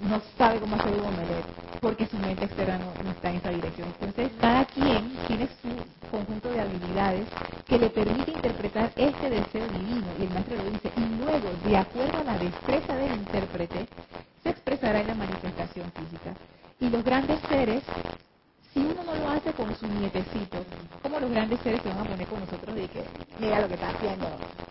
[0.00, 1.46] no sabe cómo hacer un omelette,
[1.80, 3.94] porque su mente externa no, está en esa dirección.
[4.00, 5.70] Entonces, cada quien tiene su
[6.10, 7.28] conjunto de habilidades
[7.68, 10.06] que le permite interpretar este deseo divino.
[10.18, 13.88] Y el maestro lo dice, y luego, de acuerdo a la destreza del intérprete,
[14.42, 16.36] se expresará en la manifestación física.
[16.80, 17.82] Y los grandes seres,
[18.74, 20.64] si uno no lo hace con su nietecito,
[21.02, 23.04] como los grandes seres se van a poner con nosotros de que,
[23.40, 24.28] mira lo que está haciendo,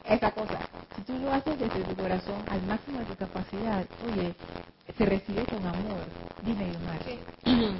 [0.10, 0.60] esa cosa.
[0.96, 4.36] Si tú lo haces desde tu corazón, al máximo de tu capacidad, oye,
[4.98, 6.02] se recibe con amor.
[6.44, 7.00] Dime, Omar.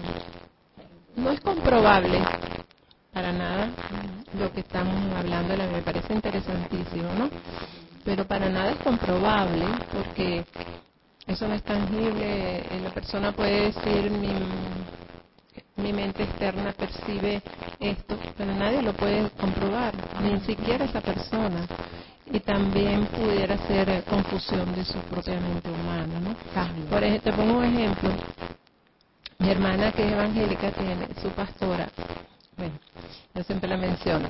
[1.18, 2.20] No es comprobable
[3.14, 3.72] para nada
[4.40, 7.30] lo que estamos hablando, me parece interesantísimo, ¿no?
[8.06, 10.46] Pero para nada es comprobable porque
[11.30, 12.64] eso no es tangible.
[12.84, 14.34] La persona puede decir, mi,
[15.78, 17.42] mi mente externa percibe
[17.80, 21.66] esto, pero nadie lo puede comprobar, ni siquiera esa persona.
[22.32, 26.36] Y también pudiera ser confusión de su propia mente humana, ¿no?
[26.90, 28.12] Por ejemplo, te pongo un ejemplo.
[29.40, 31.88] Mi hermana que es evangélica tiene su pastora,
[32.58, 32.74] bueno,
[33.34, 34.28] yo siempre la menciono,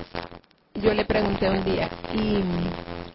[0.74, 2.40] yo le pregunté un día, ¿y,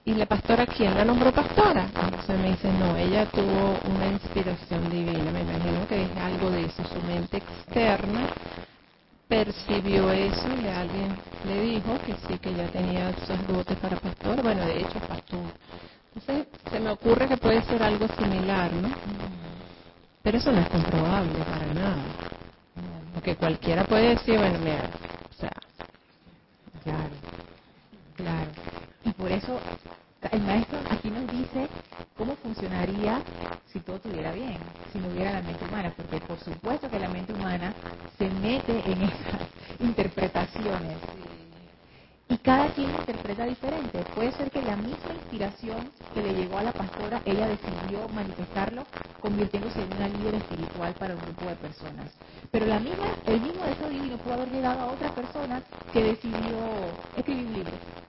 [0.06, 1.88] ¿y la pastora quién la nombró pastora?
[2.04, 6.66] Entonces me dice, no, ella tuvo una inspiración divina, me imagino que es algo de
[6.66, 8.30] eso, su mente externa
[9.28, 14.42] percibió eso y alguien le dijo que sí, que ya tenía esos dotes para pastor,
[14.44, 15.42] bueno, de hecho pastor.
[16.16, 18.90] Entonces se me ocurre que puede ser algo similar, ¿no?
[20.24, 22.04] Pero eso no es comprobable para nada.
[23.16, 24.90] Porque cualquiera puede decir, bueno, mira,
[25.32, 25.52] o sea,
[26.84, 27.12] Claro,
[28.18, 28.52] claro.
[29.06, 29.60] Y por eso
[30.32, 31.68] el maestro aquí nos dice
[32.18, 33.22] cómo funcionaría
[33.72, 34.58] si todo estuviera bien,
[34.92, 37.74] si no hubiera la mente humana, porque por supuesto que la mente humana
[38.18, 39.42] se mete en esas
[39.80, 40.98] interpretaciones.
[42.28, 44.04] Y cada quien interpreta diferente.
[44.16, 48.84] Puede ser que la misma inspiración que le llegó a la pastora, ella decidió manifestarlo
[49.22, 52.12] convirtiéndose en una líder espiritual para un grupo de personas.
[52.52, 55.62] Pero la misma, el mismo deseo divino pudo haber llegado a otra persona
[55.94, 56.58] que decidió
[57.16, 58.05] escribir un libro.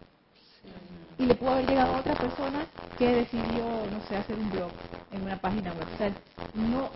[1.18, 2.66] Y le pudo haber llegado a otra persona
[2.98, 4.70] que decidió, no sé, hacer un blog
[5.12, 6.14] en una página web.
[6.54, 6.90] No,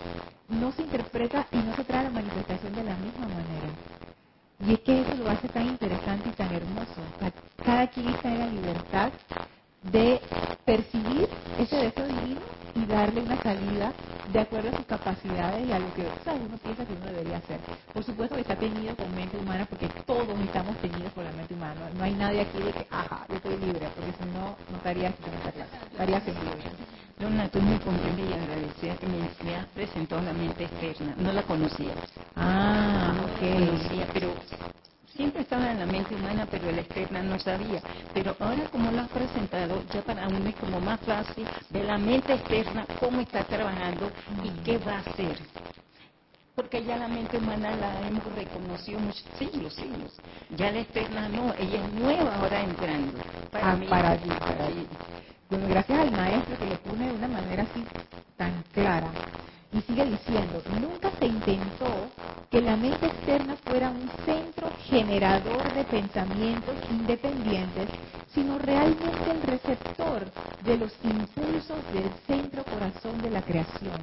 [0.49, 3.71] no se interpreta y no se trae la manifestación de la misma manera.
[4.61, 7.03] Y es que eso lo hace tan interesante y tan hermoso.
[7.65, 9.13] Cada quien está en la libertad
[9.85, 10.21] de
[10.67, 11.29] percibir
[11.59, 12.43] ese deseo divino
[12.75, 13.93] y darle una salida
[14.33, 17.07] de acuerdo a sus capacidades y a lo que o sea, uno piensa que uno
[17.07, 17.61] debería hacer.
[17.95, 21.55] Por supuesto que está teñido con mente humana porque todos estamos teñidos por la mente
[21.55, 21.75] humana.
[21.91, 24.77] No, no hay nadie aquí de que, ajá, yo estoy libre, porque si no, no
[24.79, 26.65] estaría en esta clase, estaría sin libre.
[27.21, 31.15] Lorna, tú muy contenta y agradecida que me, me has presentado la mente externa.
[31.19, 31.95] No la conocía.
[32.37, 33.43] Ah, no ok.
[33.43, 34.35] la conocía, pero
[35.21, 37.83] siempre estaba en la mente humana, pero la externa no sabía.
[38.15, 41.99] Pero ahora como lo has presentado, ya para uno es como más fácil de la
[41.99, 44.11] mente externa, cómo está trabajando
[44.43, 45.37] y qué va a hacer.
[46.55, 50.11] Porque ya la mente humana la hemos reconocido muchos siglos, siglos.
[50.57, 53.19] Ya la externa no, ella es nueva ahora entrando.
[53.53, 54.87] Ah, mí, para ti, para ti.
[55.51, 57.85] Bueno, gracias al maestro que lo pone de una manera así
[58.39, 59.11] tan clara.
[59.73, 62.11] Y sigue diciendo, nunca se intentó
[62.51, 67.89] que la mente externa fuera un centro generador de pensamientos independientes,
[68.35, 70.27] sino realmente el receptor
[70.65, 74.01] de los impulsos del centro corazón de la creación,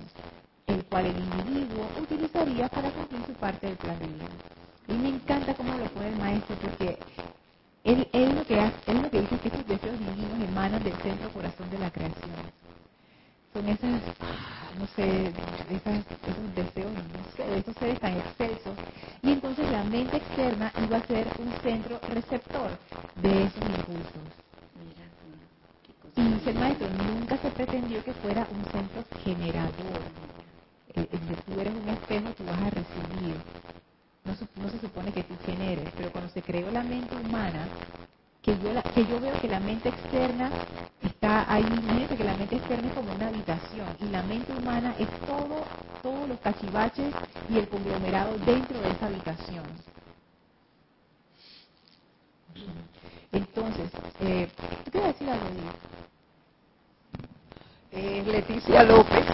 [0.67, 4.29] el cual el individuo utilizaría para cumplir su parte del plan divino.
[4.87, 6.97] Y me encanta cómo lo pone el maestro, porque
[7.83, 10.83] él, él lo que hace, él lo que dice es que estos deseos divinos emanan
[10.83, 12.66] del centro corazón de la creación.
[13.57, 15.33] Son esas, ah, no sé,
[15.71, 18.77] esas, esos deseos, no sé, esos seres tan excelsos.
[19.23, 22.77] Y entonces la mente externa iba a ser un centro receptor
[23.15, 24.29] de esos impulsos.
[26.17, 30.03] Y dice el maestro, nunca se pretendió que fuera un centro generador.
[30.95, 31.07] Eh,
[31.47, 33.37] tú eres un espejo, tú vas a recibir.
[34.25, 34.33] No,
[34.63, 37.67] no se supone que tú generes, pero cuando se creó la mente humana,
[38.47, 40.51] que yo, la- que yo veo que la mente externa
[41.03, 44.95] está ahí, imagínense que la mente externa es como una habitación y la mente humana
[44.99, 45.65] es todo,
[46.03, 47.13] todos los cachivaches
[47.49, 49.65] y el conglomerado dentro de esa habitación.
[53.33, 54.49] Entonces, eh,
[54.85, 55.47] ¿tú quieres decir algo,
[57.91, 59.25] es Leticia López,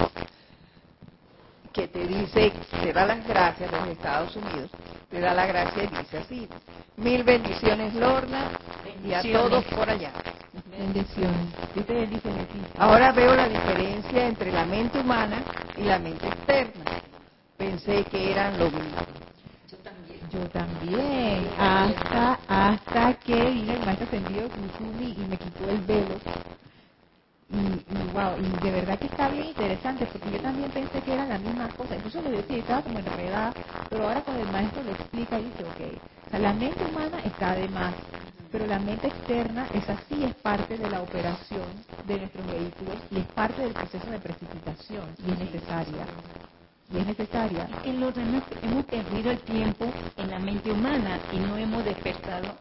[1.74, 4.70] que te dice, te da las gracias desde Estados Unidos,
[5.10, 6.48] te da las gracias y dice así,
[6.98, 8.50] mil bendiciones Lorna
[9.04, 10.12] y a todos por allá.
[10.70, 11.48] Bendiciones.
[11.74, 12.30] Te bendice.
[12.78, 15.44] Ahora veo la diferencia entre la mente humana
[15.76, 16.86] y la mente externa.
[17.58, 18.98] Pensé que eran lo mismo.
[20.32, 26.20] Yo también, hasta, hasta que vino el maestro ascendido Kusumi y me quitó el velo.
[28.84, 31.96] Verdad que está bien interesante, porque yo también pensé que eran la misma cosa.
[31.96, 33.54] Incluso le decía, estaba como enredada,
[33.90, 35.82] pero ahora cuando el maestro lo explica, dice, ok,
[36.28, 37.94] o sea, la mente humana está de más,
[38.52, 41.64] pero la mente externa, esa sí es parte de la operación
[42.04, 46.06] de nuestros vehículos y es parte del proceso de precipitación y es necesaria.
[46.92, 47.70] Y es necesaria.
[47.86, 49.86] En los demás hemos perdido el tiempo
[50.18, 52.54] en la mente humana y no hemos despertado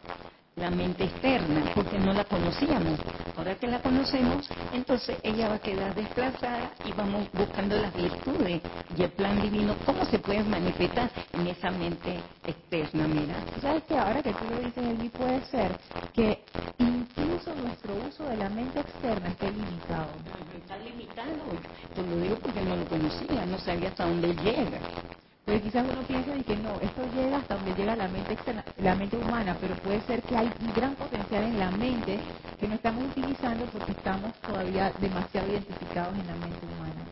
[0.55, 2.99] la mente externa porque no la conocíamos.
[3.37, 8.61] Ahora que la conocemos, entonces ella va a quedar desplazada y vamos buscando las virtudes
[8.97, 13.35] y el plan divino, cómo se puede manifestar en esa mente externa, mira.
[13.61, 15.75] ¿Sabes que ahora que tú lo dices, Elvi, puede ser
[16.13, 16.43] que
[16.77, 20.09] incluso nuestro uso de la mente externa esté limitado?
[20.55, 21.57] Está limitado.
[21.95, 24.79] Te lo digo porque no lo conocía, no sabía hasta dónde llega.
[25.45, 28.65] Porque quizás uno piensa de que no, esto llega hasta donde llega la mente externa,
[28.77, 32.19] la mente humana, pero puede ser que hay un gran potencial en la mente
[32.59, 37.05] que no estamos utilizando porque estamos todavía demasiado identificados en la mente humana.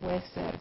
[0.00, 0.60] Puede ser.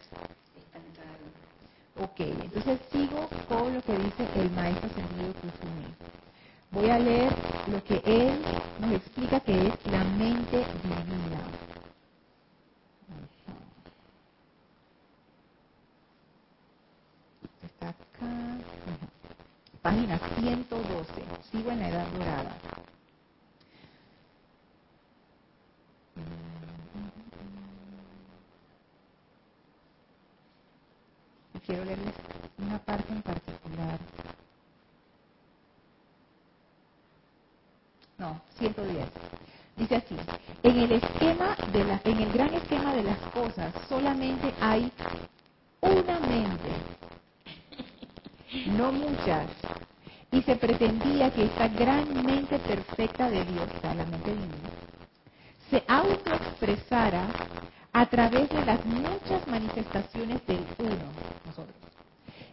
[2.00, 5.96] Ok, entonces sigo con lo que dice el maestro ascendido Kusumi.
[6.72, 7.34] Voy a leer
[7.68, 8.42] lo que él
[8.80, 11.42] nos explica que es la mente divina.
[17.64, 18.11] Está acá.
[19.82, 21.24] Página 112.
[21.52, 22.56] Sigo en la edad dorada.
[31.66, 32.14] quiero leerles
[32.58, 34.00] una parte en particular.
[38.18, 39.06] No, 110.
[39.78, 40.16] Dice así,
[40.64, 40.92] en el
[42.04, 44.92] en el gran esquema de las cosas solamente hay
[45.82, 46.70] una mente,
[48.78, 49.48] no muchas.
[50.32, 54.72] Y se pretendía que esta gran mente perfecta de Dios, la mente divina,
[55.70, 57.28] se autoexpresara
[57.94, 61.12] a través de las muchas manifestaciones del uno,
[61.46, 61.76] nosotros.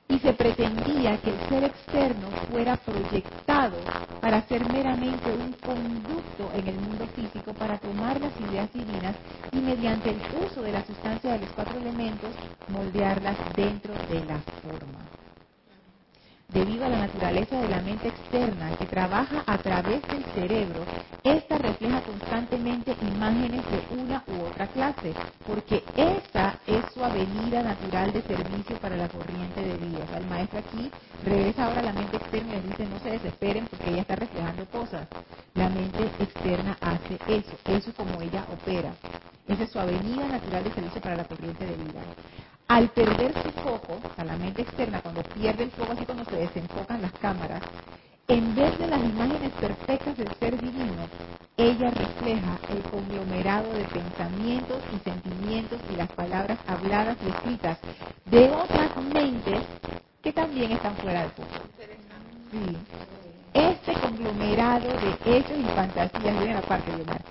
[0.09, 3.77] Y se pretendía que el ser externo fuera proyectado
[4.21, 9.15] para ser meramente un conducto en el mundo físico para tomar las ideas divinas
[9.53, 12.31] y mediante el uso de la sustancia de los cuatro elementos
[12.69, 15.08] moldearlas dentro de la forma
[16.53, 20.83] debido a la naturaleza de la mente externa que trabaja a través del cerebro,
[21.23, 25.13] esta refleja constantemente imágenes de una u otra clase,
[25.47, 30.07] porque esa es su avenida natural de servicio para la corriente de vida.
[30.17, 30.91] el maestro aquí
[31.23, 34.65] regresa ahora a la mente externa y dice no se desesperen porque ella está reflejando
[34.67, 35.07] cosas.
[35.55, 38.95] La mente externa hace eso, eso es como ella opera.
[39.49, 42.01] Esa es su avenida natural de servicio para la corriente de vida
[42.69, 46.37] al perder su foco, a la mente externa, cuando pierde el foco, así cuando se
[46.37, 47.63] desenfocan las cámaras,
[48.29, 51.09] en vez de las imágenes perfectas del ser divino,
[51.57, 57.79] ella refleja el conglomerado de pensamientos y sentimientos y las palabras habladas y escritas
[58.27, 59.63] de otras mentes
[60.23, 61.49] que también están fuera de foco.
[62.53, 62.79] Sí.
[63.55, 67.23] Este conglomerado de hechos y fantasías, viene la parte de Omar,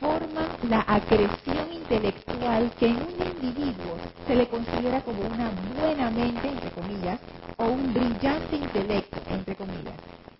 [0.00, 6.48] forman la acreción intelectual que en un individuo se le considera como una buena mente,
[6.48, 7.20] entre comillas,
[7.58, 9.94] o un brillante intelecto, entre comillas.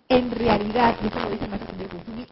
[0.09, 1.45] En realidad, y eso lo dice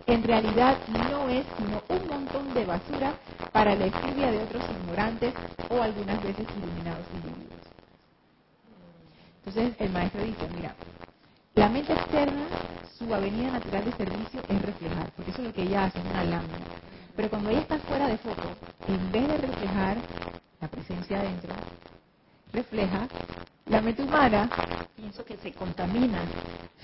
[0.08, 3.14] en realidad no es sino un montón de basura
[3.54, 5.34] para la estudia de otros ignorantes
[5.70, 7.64] o algunas veces iluminados individuos.
[9.46, 10.76] Entonces el maestro dice, mira,
[11.56, 12.46] la mente externa,
[12.98, 16.24] su avenida natural de servicio es reflejar, porque eso es lo que ella hace, una
[16.24, 16.66] lámina.
[17.16, 18.56] Pero cuando ella está fuera de foco,
[18.88, 19.98] en vez de reflejar
[20.60, 21.54] la presencia adentro,
[22.52, 23.08] refleja
[23.68, 24.50] la mente humana.
[24.96, 26.20] Pienso que se contamina.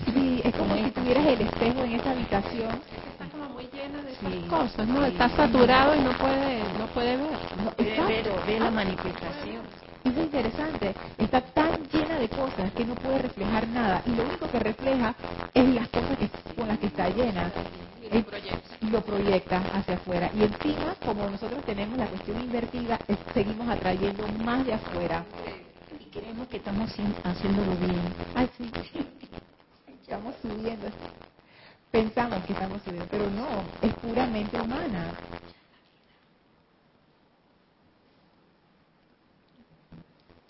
[0.06, 2.80] Sí, es como si tuvieras el espejo en esa habitación.
[3.12, 5.04] Está como muy llena de cosas, ¿no?
[5.04, 7.38] Está saturado y no puede, no puede ver.
[7.64, 8.06] No,
[8.46, 9.62] ve la manifestación.
[10.04, 14.48] es interesante, está tan llena de cosas que no puede reflejar nada y lo único
[14.50, 15.14] que refleja
[15.54, 16.18] es las cosas
[16.56, 17.52] con las que está llena
[18.80, 20.30] y lo proyecta hacia afuera.
[20.34, 22.98] Y encima, como nosotros tenemos la cuestión invertida,
[23.32, 25.24] seguimos atrayendo más de afuera.
[25.98, 26.90] Y creemos que estamos
[27.24, 28.14] haciéndolo bien.
[28.34, 28.70] Ay, sí.
[30.02, 30.88] Estamos subiendo.
[31.90, 33.46] Pensamos que estamos subiendo, pero no,
[33.80, 35.14] es puramente humana.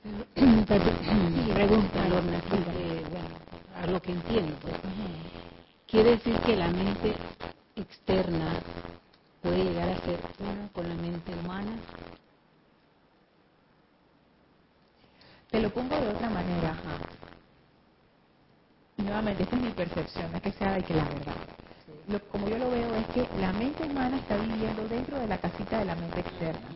[1.55, 3.29] pregunta, Lorna, bueno,
[3.81, 4.55] a lo que entiendo.
[4.63, 5.32] Pues.
[5.93, 7.13] Quiere decir que la mente
[7.77, 8.55] externa
[9.43, 11.73] puede llegar a ser una con la mente humana?
[15.51, 16.75] Te lo pongo de otra manera.
[18.97, 22.21] Nuevamente, esta es mi percepción, no es que sea de que la verdad.
[22.31, 25.79] como yo lo veo es que la mente humana está viviendo dentro de la casita
[25.81, 26.69] de la mente externa.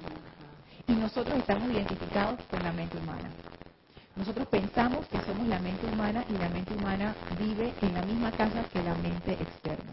[0.88, 3.30] Y nosotros estamos identificados con la mente humana.
[4.16, 8.32] Nosotros pensamos que somos la mente humana y la mente humana vive en la misma
[8.32, 9.92] casa que la mente externa.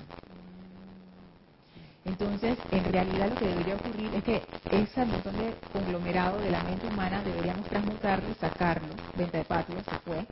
[2.06, 6.64] Entonces, en realidad lo que debería ocurrir es que ese montón de conglomerado de la
[6.64, 10.26] mente humana deberíamos transmutarlo y sacarlo, venta de patio, se fue,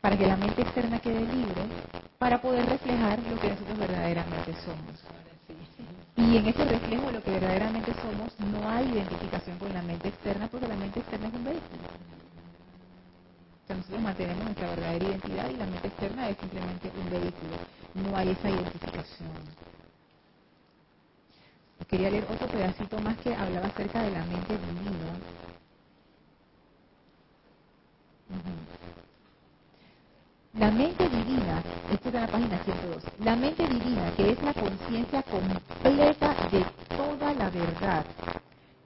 [0.00, 1.62] para que la mente externa quede libre,
[2.18, 5.04] para poder reflejar lo que nosotros verdaderamente somos.
[6.16, 10.08] Y en ese reflejo de lo que verdaderamente somos no hay identificación con la mente
[10.08, 12.08] externa porque la mente externa es un vehículo
[13.74, 17.56] nosotros mantenemos nuestra verdadera identidad y la mente externa es simplemente un vehículo.
[17.94, 19.28] No hay esa identificación.
[21.88, 25.38] Quería leer otro pedacito más que hablaba acerca de la mente divina.
[30.54, 31.62] La mente divina,
[31.92, 36.64] esto está en la página 102, la mente divina que es la conciencia completa de
[36.96, 38.04] toda la verdad.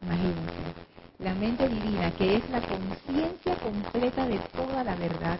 [0.02, 0.81] Imagínense,
[1.22, 5.38] la mente divina, que es la conciencia completa de toda la verdad,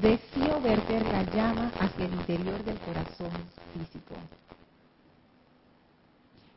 [0.00, 3.30] Deseo verter la llama hacia el interior del corazón
[3.72, 4.14] físico.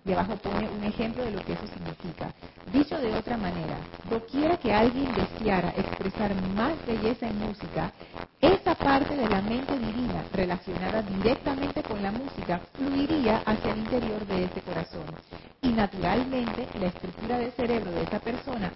[0.06, 2.32] Y abajo pone un ejemplo de lo que eso significa.
[2.74, 3.78] Dicho de otra manera,
[4.10, 7.92] doquiera que alguien deseara expresar más belleza en música,
[8.40, 14.26] esa parte de la mente divina relacionada directamente con la música fluiría hacia el interior
[14.26, 15.06] de ese corazón.
[15.62, 18.74] Y naturalmente la estructura del cerebro de esa persona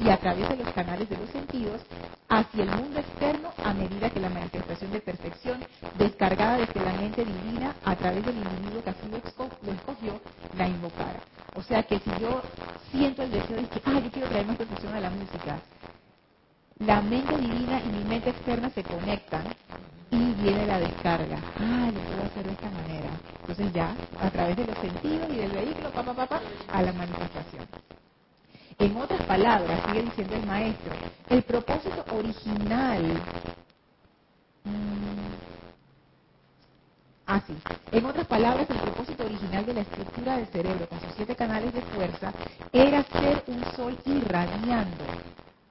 [0.00, 1.80] y a través de los canales de los sentidos
[2.28, 5.64] hacia el mundo externo a medida que la manifestación de perfección
[5.98, 9.16] descargada desde la mente divina a través del individuo que así lo,
[9.72, 10.20] escogió
[10.56, 11.20] la invocara.
[11.54, 12.42] O sea que si yo
[12.90, 15.60] siento el deseo de que, ah, yo quiero traer más perfección a la música,
[16.78, 19.44] la mente divina y mi mente externa se conectan
[20.10, 21.38] y viene la descarga.
[21.58, 23.10] Ah, lo puedo hacer de esta manera.
[23.40, 26.40] Entonces ya, a través de los sentidos y del vehículo, pa, pa, pa,
[26.72, 27.66] a la manifestación.
[28.78, 30.92] En otras palabras, sigue diciendo el maestro,
[31.30, 33.02] el propósito original
[34.64, 35.57] mm,
[37.28, 37.54] Así.
[37.92, 41.74] En otras palabras, el propósito original de la estructura del cerebro con sus siete canales
[41.74, 42.32] de fuerza
[42.72, 45.04] era ser un sol irradiando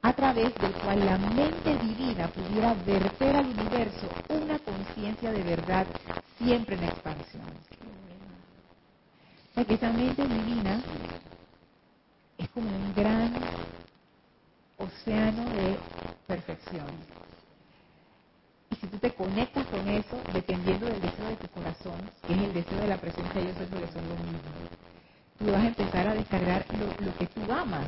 [0.03, 5.88] a través del cual la mente divina pudiera verter al universo una conciencia de verdad
[6.38, 7.41] siempre en expansión.
[9.55, 10.80] O que esa mente divina
[12.38, 13.34] es como un gran
[14.78, 15.76] océano de
[16.28, 16.86] perfección.
[18.72, 22.41] Y si tú te conectas con eso, dependiendo del deseo de tu corazón, que es
[22.41, 24.51] el deseo de la presencia de Dios, eso son lo mismo,
[25.39, 27.88] tú vas a empezar a descargar lo, lo que tú amas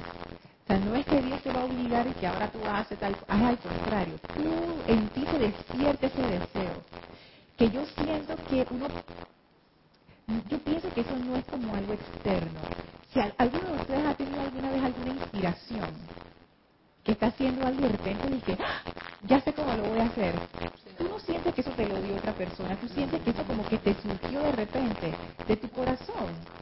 [0.67, 3.17] sea, no es que Dios te va a obligar y que ahora tú haces tal,
[3.27, 4.19] haz al contrario.
[4.36, 6.84] Tú en ti se despierta ese deseo.
[7.57, 8.88] Que yo siento que uno,
[10.49, 12.61] yo pienso que eso no es como algo externo.
[13.13, 15.89] Si alguno de ustedes ha tenido alguna vez alguna inspiración,
[17.04, 18.82] que está haciendo algo y de repente dice, ¡Ah!
[19.28, 20.36] ya sé cómo lo voy a hacer.
[20.97, 23.68] Tú no sientes que eso te lo dio otra persona, tú sientes que eso como
[23.68, 25.14] que te surgió de repente
[25.47, 26.59] de tu corazón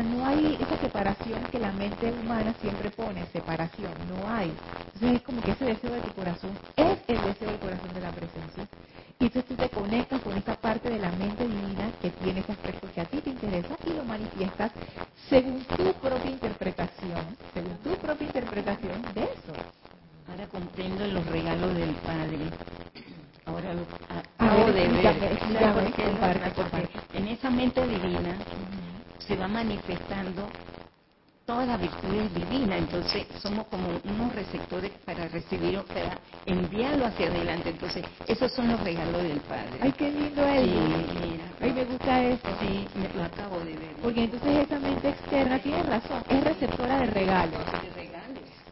[0.00, 4.52] no hay esa separación que la mente humana siempre pone, separación, no hay.
[4.94, 8.00] Entonces es como que ese deseo de tu corazón es el deseo del corazón de
[8.00, 8.66] la presencia.
[9.20, 12.52] Y entonces tú te conectas con esa parte de la mente divina que tiene ese
[12.52, 14.72] aspecto que a ti te interesa y lo manifiestas
[15.28, 17.20] según tu propia interpretación,
[17.52, 19.52] según tu propia interpretación de eso.
[20.28, 22.38] Ahora comprendo los regalos del Padre.
[23.44, 25.38] Ahora lo acabo de ver.
[26.54, 28.36] porque en esa mente divina
[29.26, 30.48] se va manifestando
[31.44, 37.70] todas las virtudes divinas, entonces somos como unos receptores para recibir, para enviarlo hacia adelante,
[37.70, 39.78] entonces esos son los regalos del Padre.
[39.80, 40.64] Ay, qué lindo es.
[40.64, 42.42] Sí, Ay, me gusta eso.
[42.60, 43.94] Sí, me lo acabo de ver.
[44.00, 47.62] Porque entonces esa mente externa tiene razón, es receptora de regalos.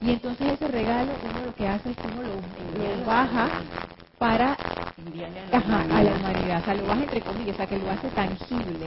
[0.01, 3.49] Y entonces ese regalo uno lo que hace es que uno lo, baja
[4.19, 4.57] para
[5.53, 8.87] a la humanidad, o sea, lo baja entre comillas, o sea, que lo hace tangible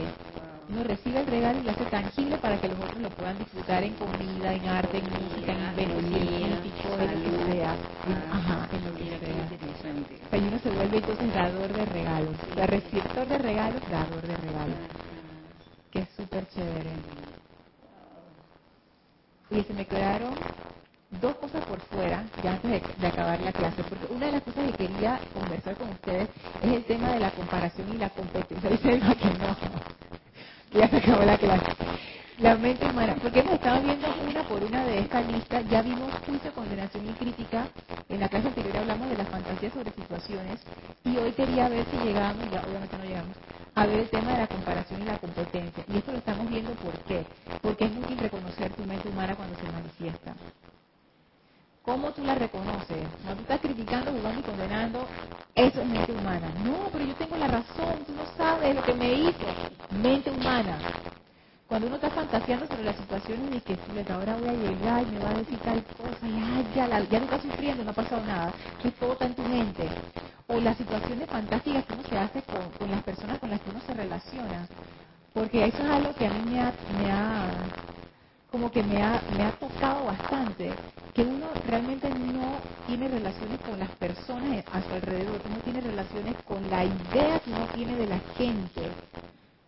[0.68, 3.82] uno recibe el regalo y lo hace tangible para que los otros lo puedan disfrutar
[3.82, 7.76] en comida, en arte, en música, en inventos científicos, en lo que sea.
[8.32, 10.38] Ajá, en lo que sea.
[10.38, 12.36] Y uno se vuelve entonces dador de regalos.
[12.56, 14.76] O receptor de regalos, dador de regalos.
[15.90, 16.90] Que es súper chévere.
[19.50, 20.34] Y se me quedaron
[21.20, 24.70] dos cosas por fuera, ya antes de, acabar la clase, porque una de las cosas
[24.72, 26.28] que quería conversar con ustedes
[26.62, 28.70] es el tema de la comparación y la competencia.
[28.70, 29.56] Dice que no
[30.78, 31.66] ya se acabó la clase.
[32.40, 36.12] La mente humana, porque hemos estado viendo una por una de estas listas, ya vimos
[36.26, 37.68] juicio, condenación y crítica,
[38.10, 40.60] en la clase anterior hablamos de las fantasías sobre situaciones,
[41.04, 43.36] y hoy quería ver si llegamos, ya obviamente no llegamos,
[43.76, 45.84] a ver el tema de la comparación y la competencia.
[45.88, 47.24] Y esto lo estamos viendo ¿por qué?
[47.62, 50.34] Porque es útil reconocer tu mente humana cuando se manifiesta.
[51.82, 53.08] ¿Cómo tú la reconoces?
[53.24, 55.08] Cuando tú estás criticando, jugando y condenando,
[55.54, 56.48] eso es mente humana.
[56.64, 59.46] No, pero yo tengo la razón, tú no sabes lo que me hizo.
[60.02, 60.30] Mente
[61.68, 65.18] Cuando uno está fantaseando sobre las situaciones de que ahora voy a llegar y me
[65.18, 68.52] va a decir tal cosa, y ya, ya no está sufriendo, no ha pasado nada,
[68.80, 69.88] que todo está en tu mente.
[70.46, 73.80] O las situaciones fantásticas que uno se hace con, las personas con las que uno
[73.86, 74.68] se relaciona.
[75.32, 77.54] Porque eso es algo que a mí me ha
[78.52, 80.70] como que me ha, me ha tocado bastante,
[81.12, 86.36] que uno realmente no tiene relaciones con las personas a su alrededor, uno tiene relaciones
[86.46, 88.82] con la idea que uno tiene de la gente,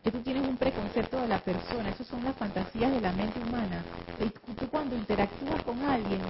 [0.07, 3.41] que tú tienes un preconcepto de la persona, esas son las fantasías de la mente
[3.41, 3.85] humana.
[4.57, 6.21] Tú cuando interactúas con alguien,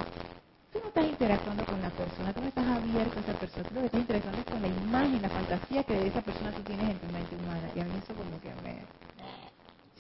[0.73, 3.75] tú no estás interactuando con la persona, tú no estás abierto a esa persona, tú
[3.75, 6.89] lo que estás interactuando con la imagen, la fantasía que de esa persona tú tienes
[6.89, 7.71] en tu mente humana.
[7.77, 8.81] Y a mí eso como que me...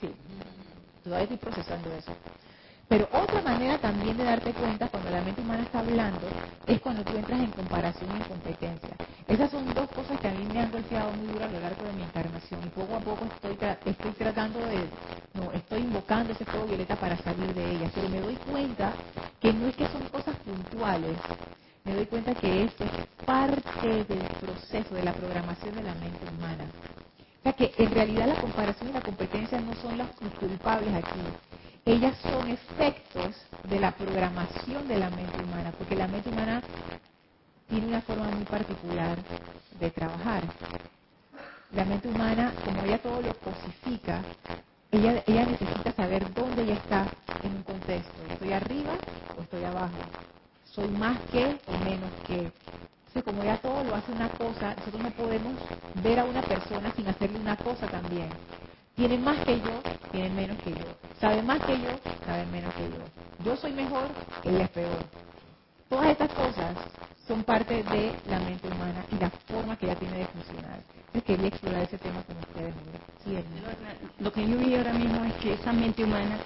[0.01, 0.09] Sí,
[1.05, 2.13] todavía estoy procesando eso.
[2.89, 6.29] Pero otra manera también de darte cuenta cuando la mente humana está hablando
[6.67, 8.91] es cuando tú entras en comparación y en competencia.
[9.29, 11.85] Esas son dos cosas que a mí me han golpeado muy duro a lo largo
[11.85, 14.89] de mi encarnación y poco a poco estoy, estoy tratando de,
[15.35, 18.95] no, estoy invocando ese fuego violeta para salir de ellas, pero me doy cuenta
[19.41, 21.19] que no es que son cosas puntuales,
[21.85, 22.91] me doy cuenta que esto es
[23.25, 26.71] parte del proceso de la programación de la mente humana.
[27.41, 30.09] O sea que en realidad la comparación y la competencia no son los
[30.41, 31.21] culpables aquí,
[31.87, 33.37] ellas son efectos
[33.71, 36.61] de la programación de la mente humana, porque la mente humana
[37.69, 39.17] tiene una forma muy particular
[39.79, 40.43] de trabajar.
[41.75, 44.21] La mente humana, como ella todo lo cosifica,
[44.91, 47.07] ella, ella necesita saber dónde ella está
[47.45, 48.13] en un contexto.
[48.33, 48.95] ¿Estoy arriba
[49.39, 49.95] o estoy abajo?
[50.65, 52.51] ¿Soy más que o menos que?
[53.07, 55.55] Entonces, como ella todo lo hace una cosa, nosotros no podemos
[56.03, 58.29] ver a una persona sin hacerle una cosa también.
[58.97, 61.06] Tiene más que yo, tiene menos que yo.
[61.21, 61.89] Sabe más que yo,
[62.27, 63.45] sabe menos que yo.
[63.45, 64.09] Yo soy mejor,
[64.45, 65.03] ella es peor.
[65.89, 66.77] Todas estas cosas
[67.27, 70.81] son parte de la mente humana y la forma que ella tiene de funcionar.
[71.07, 72.75] Entonces quería explorar ese tema con ustedes.
[73.25, 73.37] Sí,
[74.21, 76.39] Lo que yo vi ahora mismo es que esa mente humana,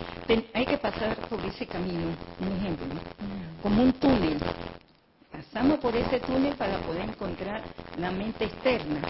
[0.55, 2.87] hay que pasar por ese camino, un ejemplo,
[3.63, 4.39] como un túnel.
[5.33, 7.63] Pasamos por ese túnel para poder encontrar
[7.99, 9.01] la mente externa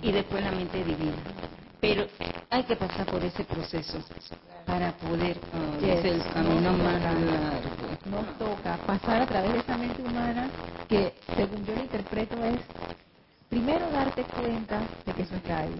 [0.00, 1.16] y después la mente divina.
[1.80, 2.06] Pero
[2.50, 3.98] hay que pasar por ese proceso
[4.66, 7.20] para poder uh, el camino más largo.
[8.10, 10.50] Nos toca pasar a través de esa mente humana
[10.88, 12.60] que, según yo lo interpreto, es
[13.48, 15.74] primero darte cuenta de que eso está ahí.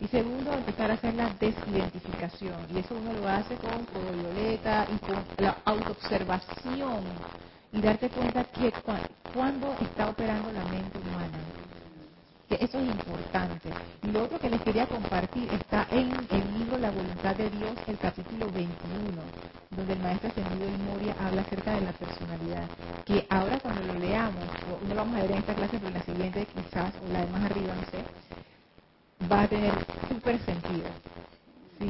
[0.00, 2.54] Y segundo, empezar a hacer la desidentificación.
[2.72, 7.04] Y eso uno lo hace con fuego violeta y con la autoobservación.
[7.72, 8.72] Y darte cuenta que
[9.34, 11.47] cuando está operando la mente humana
[12.56, 13.70] eso es importante.
[14.02, 17.72] Y lo otro que les quería compartir está en el libro La voluntad de Dios,
[17.86, 19.22] el capítulo 21,
[19.70, 22.66] donde el maestro Ascendido y Moria habla acerca de la personalidad.
[23.04, 24.44] Que ahora cuando lo leamos,
[24.82, 27.20] no lo vamos a ver en esta clase, pero en la siguiente quizás, o la
[27.24, 28.04] de más arriba, no sé,
[29.30, 29.72] va a tener
[30.08, 30.88] súper sentido.
[31.78, 31.86] Sí,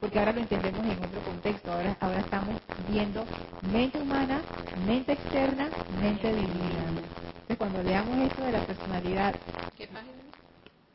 [0.00, 1.72] porque ahora lo entendemos en otro contexto.
[1.72, 3.24] Ahora, ahora estamos viendo
[3.72, 4.40] mente humana,
[4.86, 5.68] mente externa,
[6.00, 6.84] mente divina.
[6.88, 9.34] Entonces, cuando leamos esto de la personalidad,
[9.76, 10.12] ¿qué página?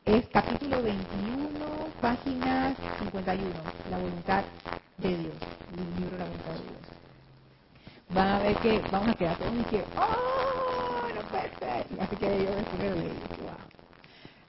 [0.05, 1.65] Es capítulo 21,
[2.01, 3.45] página 51,
[3.91, 4.43] la voluntad
[4.97, 5.35] de Dios,
[5.77, 6.81] el libro La voluntad de Dios.
[8.09, 11.07] Van a ver que vamos a quedar todos y que, ¡oh!
[11.15, 11.85] No puede ser.
[11.99, 13.09] Así que yo después lo leí.
[13.41, 13.57] Wow.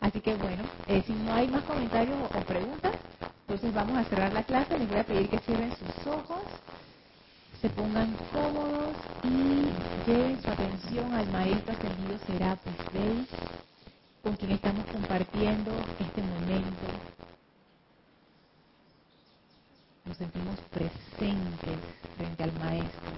[0.00, 2.92] Así que bueno, eh, si no hay más comentarios o preguntas,
[3.52, 4.78] entonces vamos a cerrar la clase.
[4.78, 6.42] Les voy a pedir que cierren sus ojos
[7.60, 9.70] se pongan cómodos y
[10.10, 13.24] lleven su atención al Maestro Ascendido Serapis Bey,
[14.20, 16.86] con quien estamos compartiendo este momento.
[20.06, 21.78] Nos sentimos presentes
[22.16, 23.12] frente al Maestro,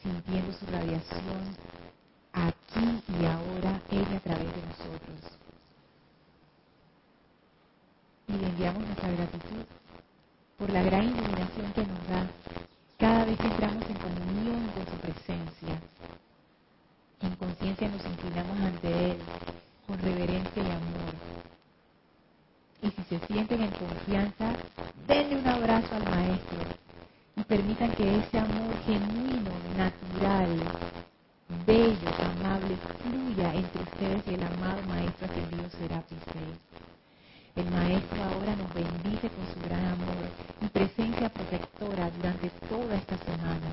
[0.00, 1.56] sintiendo su radiación
[2.32, 5.34] aquí y ahora, Él a través de nosotros.
[8.28, 9.64] Y le enviamos nuestra gratitud
[10.56, 12.30] por la gran iluminación que nos da
[12.98, 15.74] cada vez que entramos en comunión con su presencia.
[17.20, 19.16] En conciencia nos inclinamos ante Él
[19.88, 21.14] con reverencia y amor.
[22.82, 24.52] Y si se sienten en confianza,
[25.08, 26.60] denle un abrazo al Maestro
[27.34, 30.62] y permitan que ese amor genuino, natural,
[31.66, 36.18] bello, amable, fluya entre ustedes y el amado Maestro Ascendido Serapis
[37.56, 40.26] el Maestro ahora nos bendice con su gran amor
[40.60, 43.70] y presencia protectora durante toda esta semana.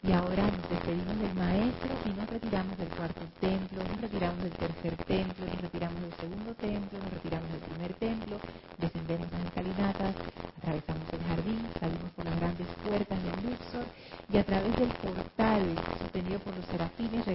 [0.00, 4.52] Y ahora nos despedimos del Maestro y nos retiramos del cuarto templo, nos retiramos del
[4.52, 8.36] tercer templo, nos retiramos del segundo templo, nos retiramos del primer templo,
[8.78, 10.14] descendemos las escalinatas,
[10.58, 13.86] atravesamos el jardín, salimos por las grandes puertas del Luxor
[14.32, 15.62] y a través del portal
[15.98, 17.26] sostenido por los serafines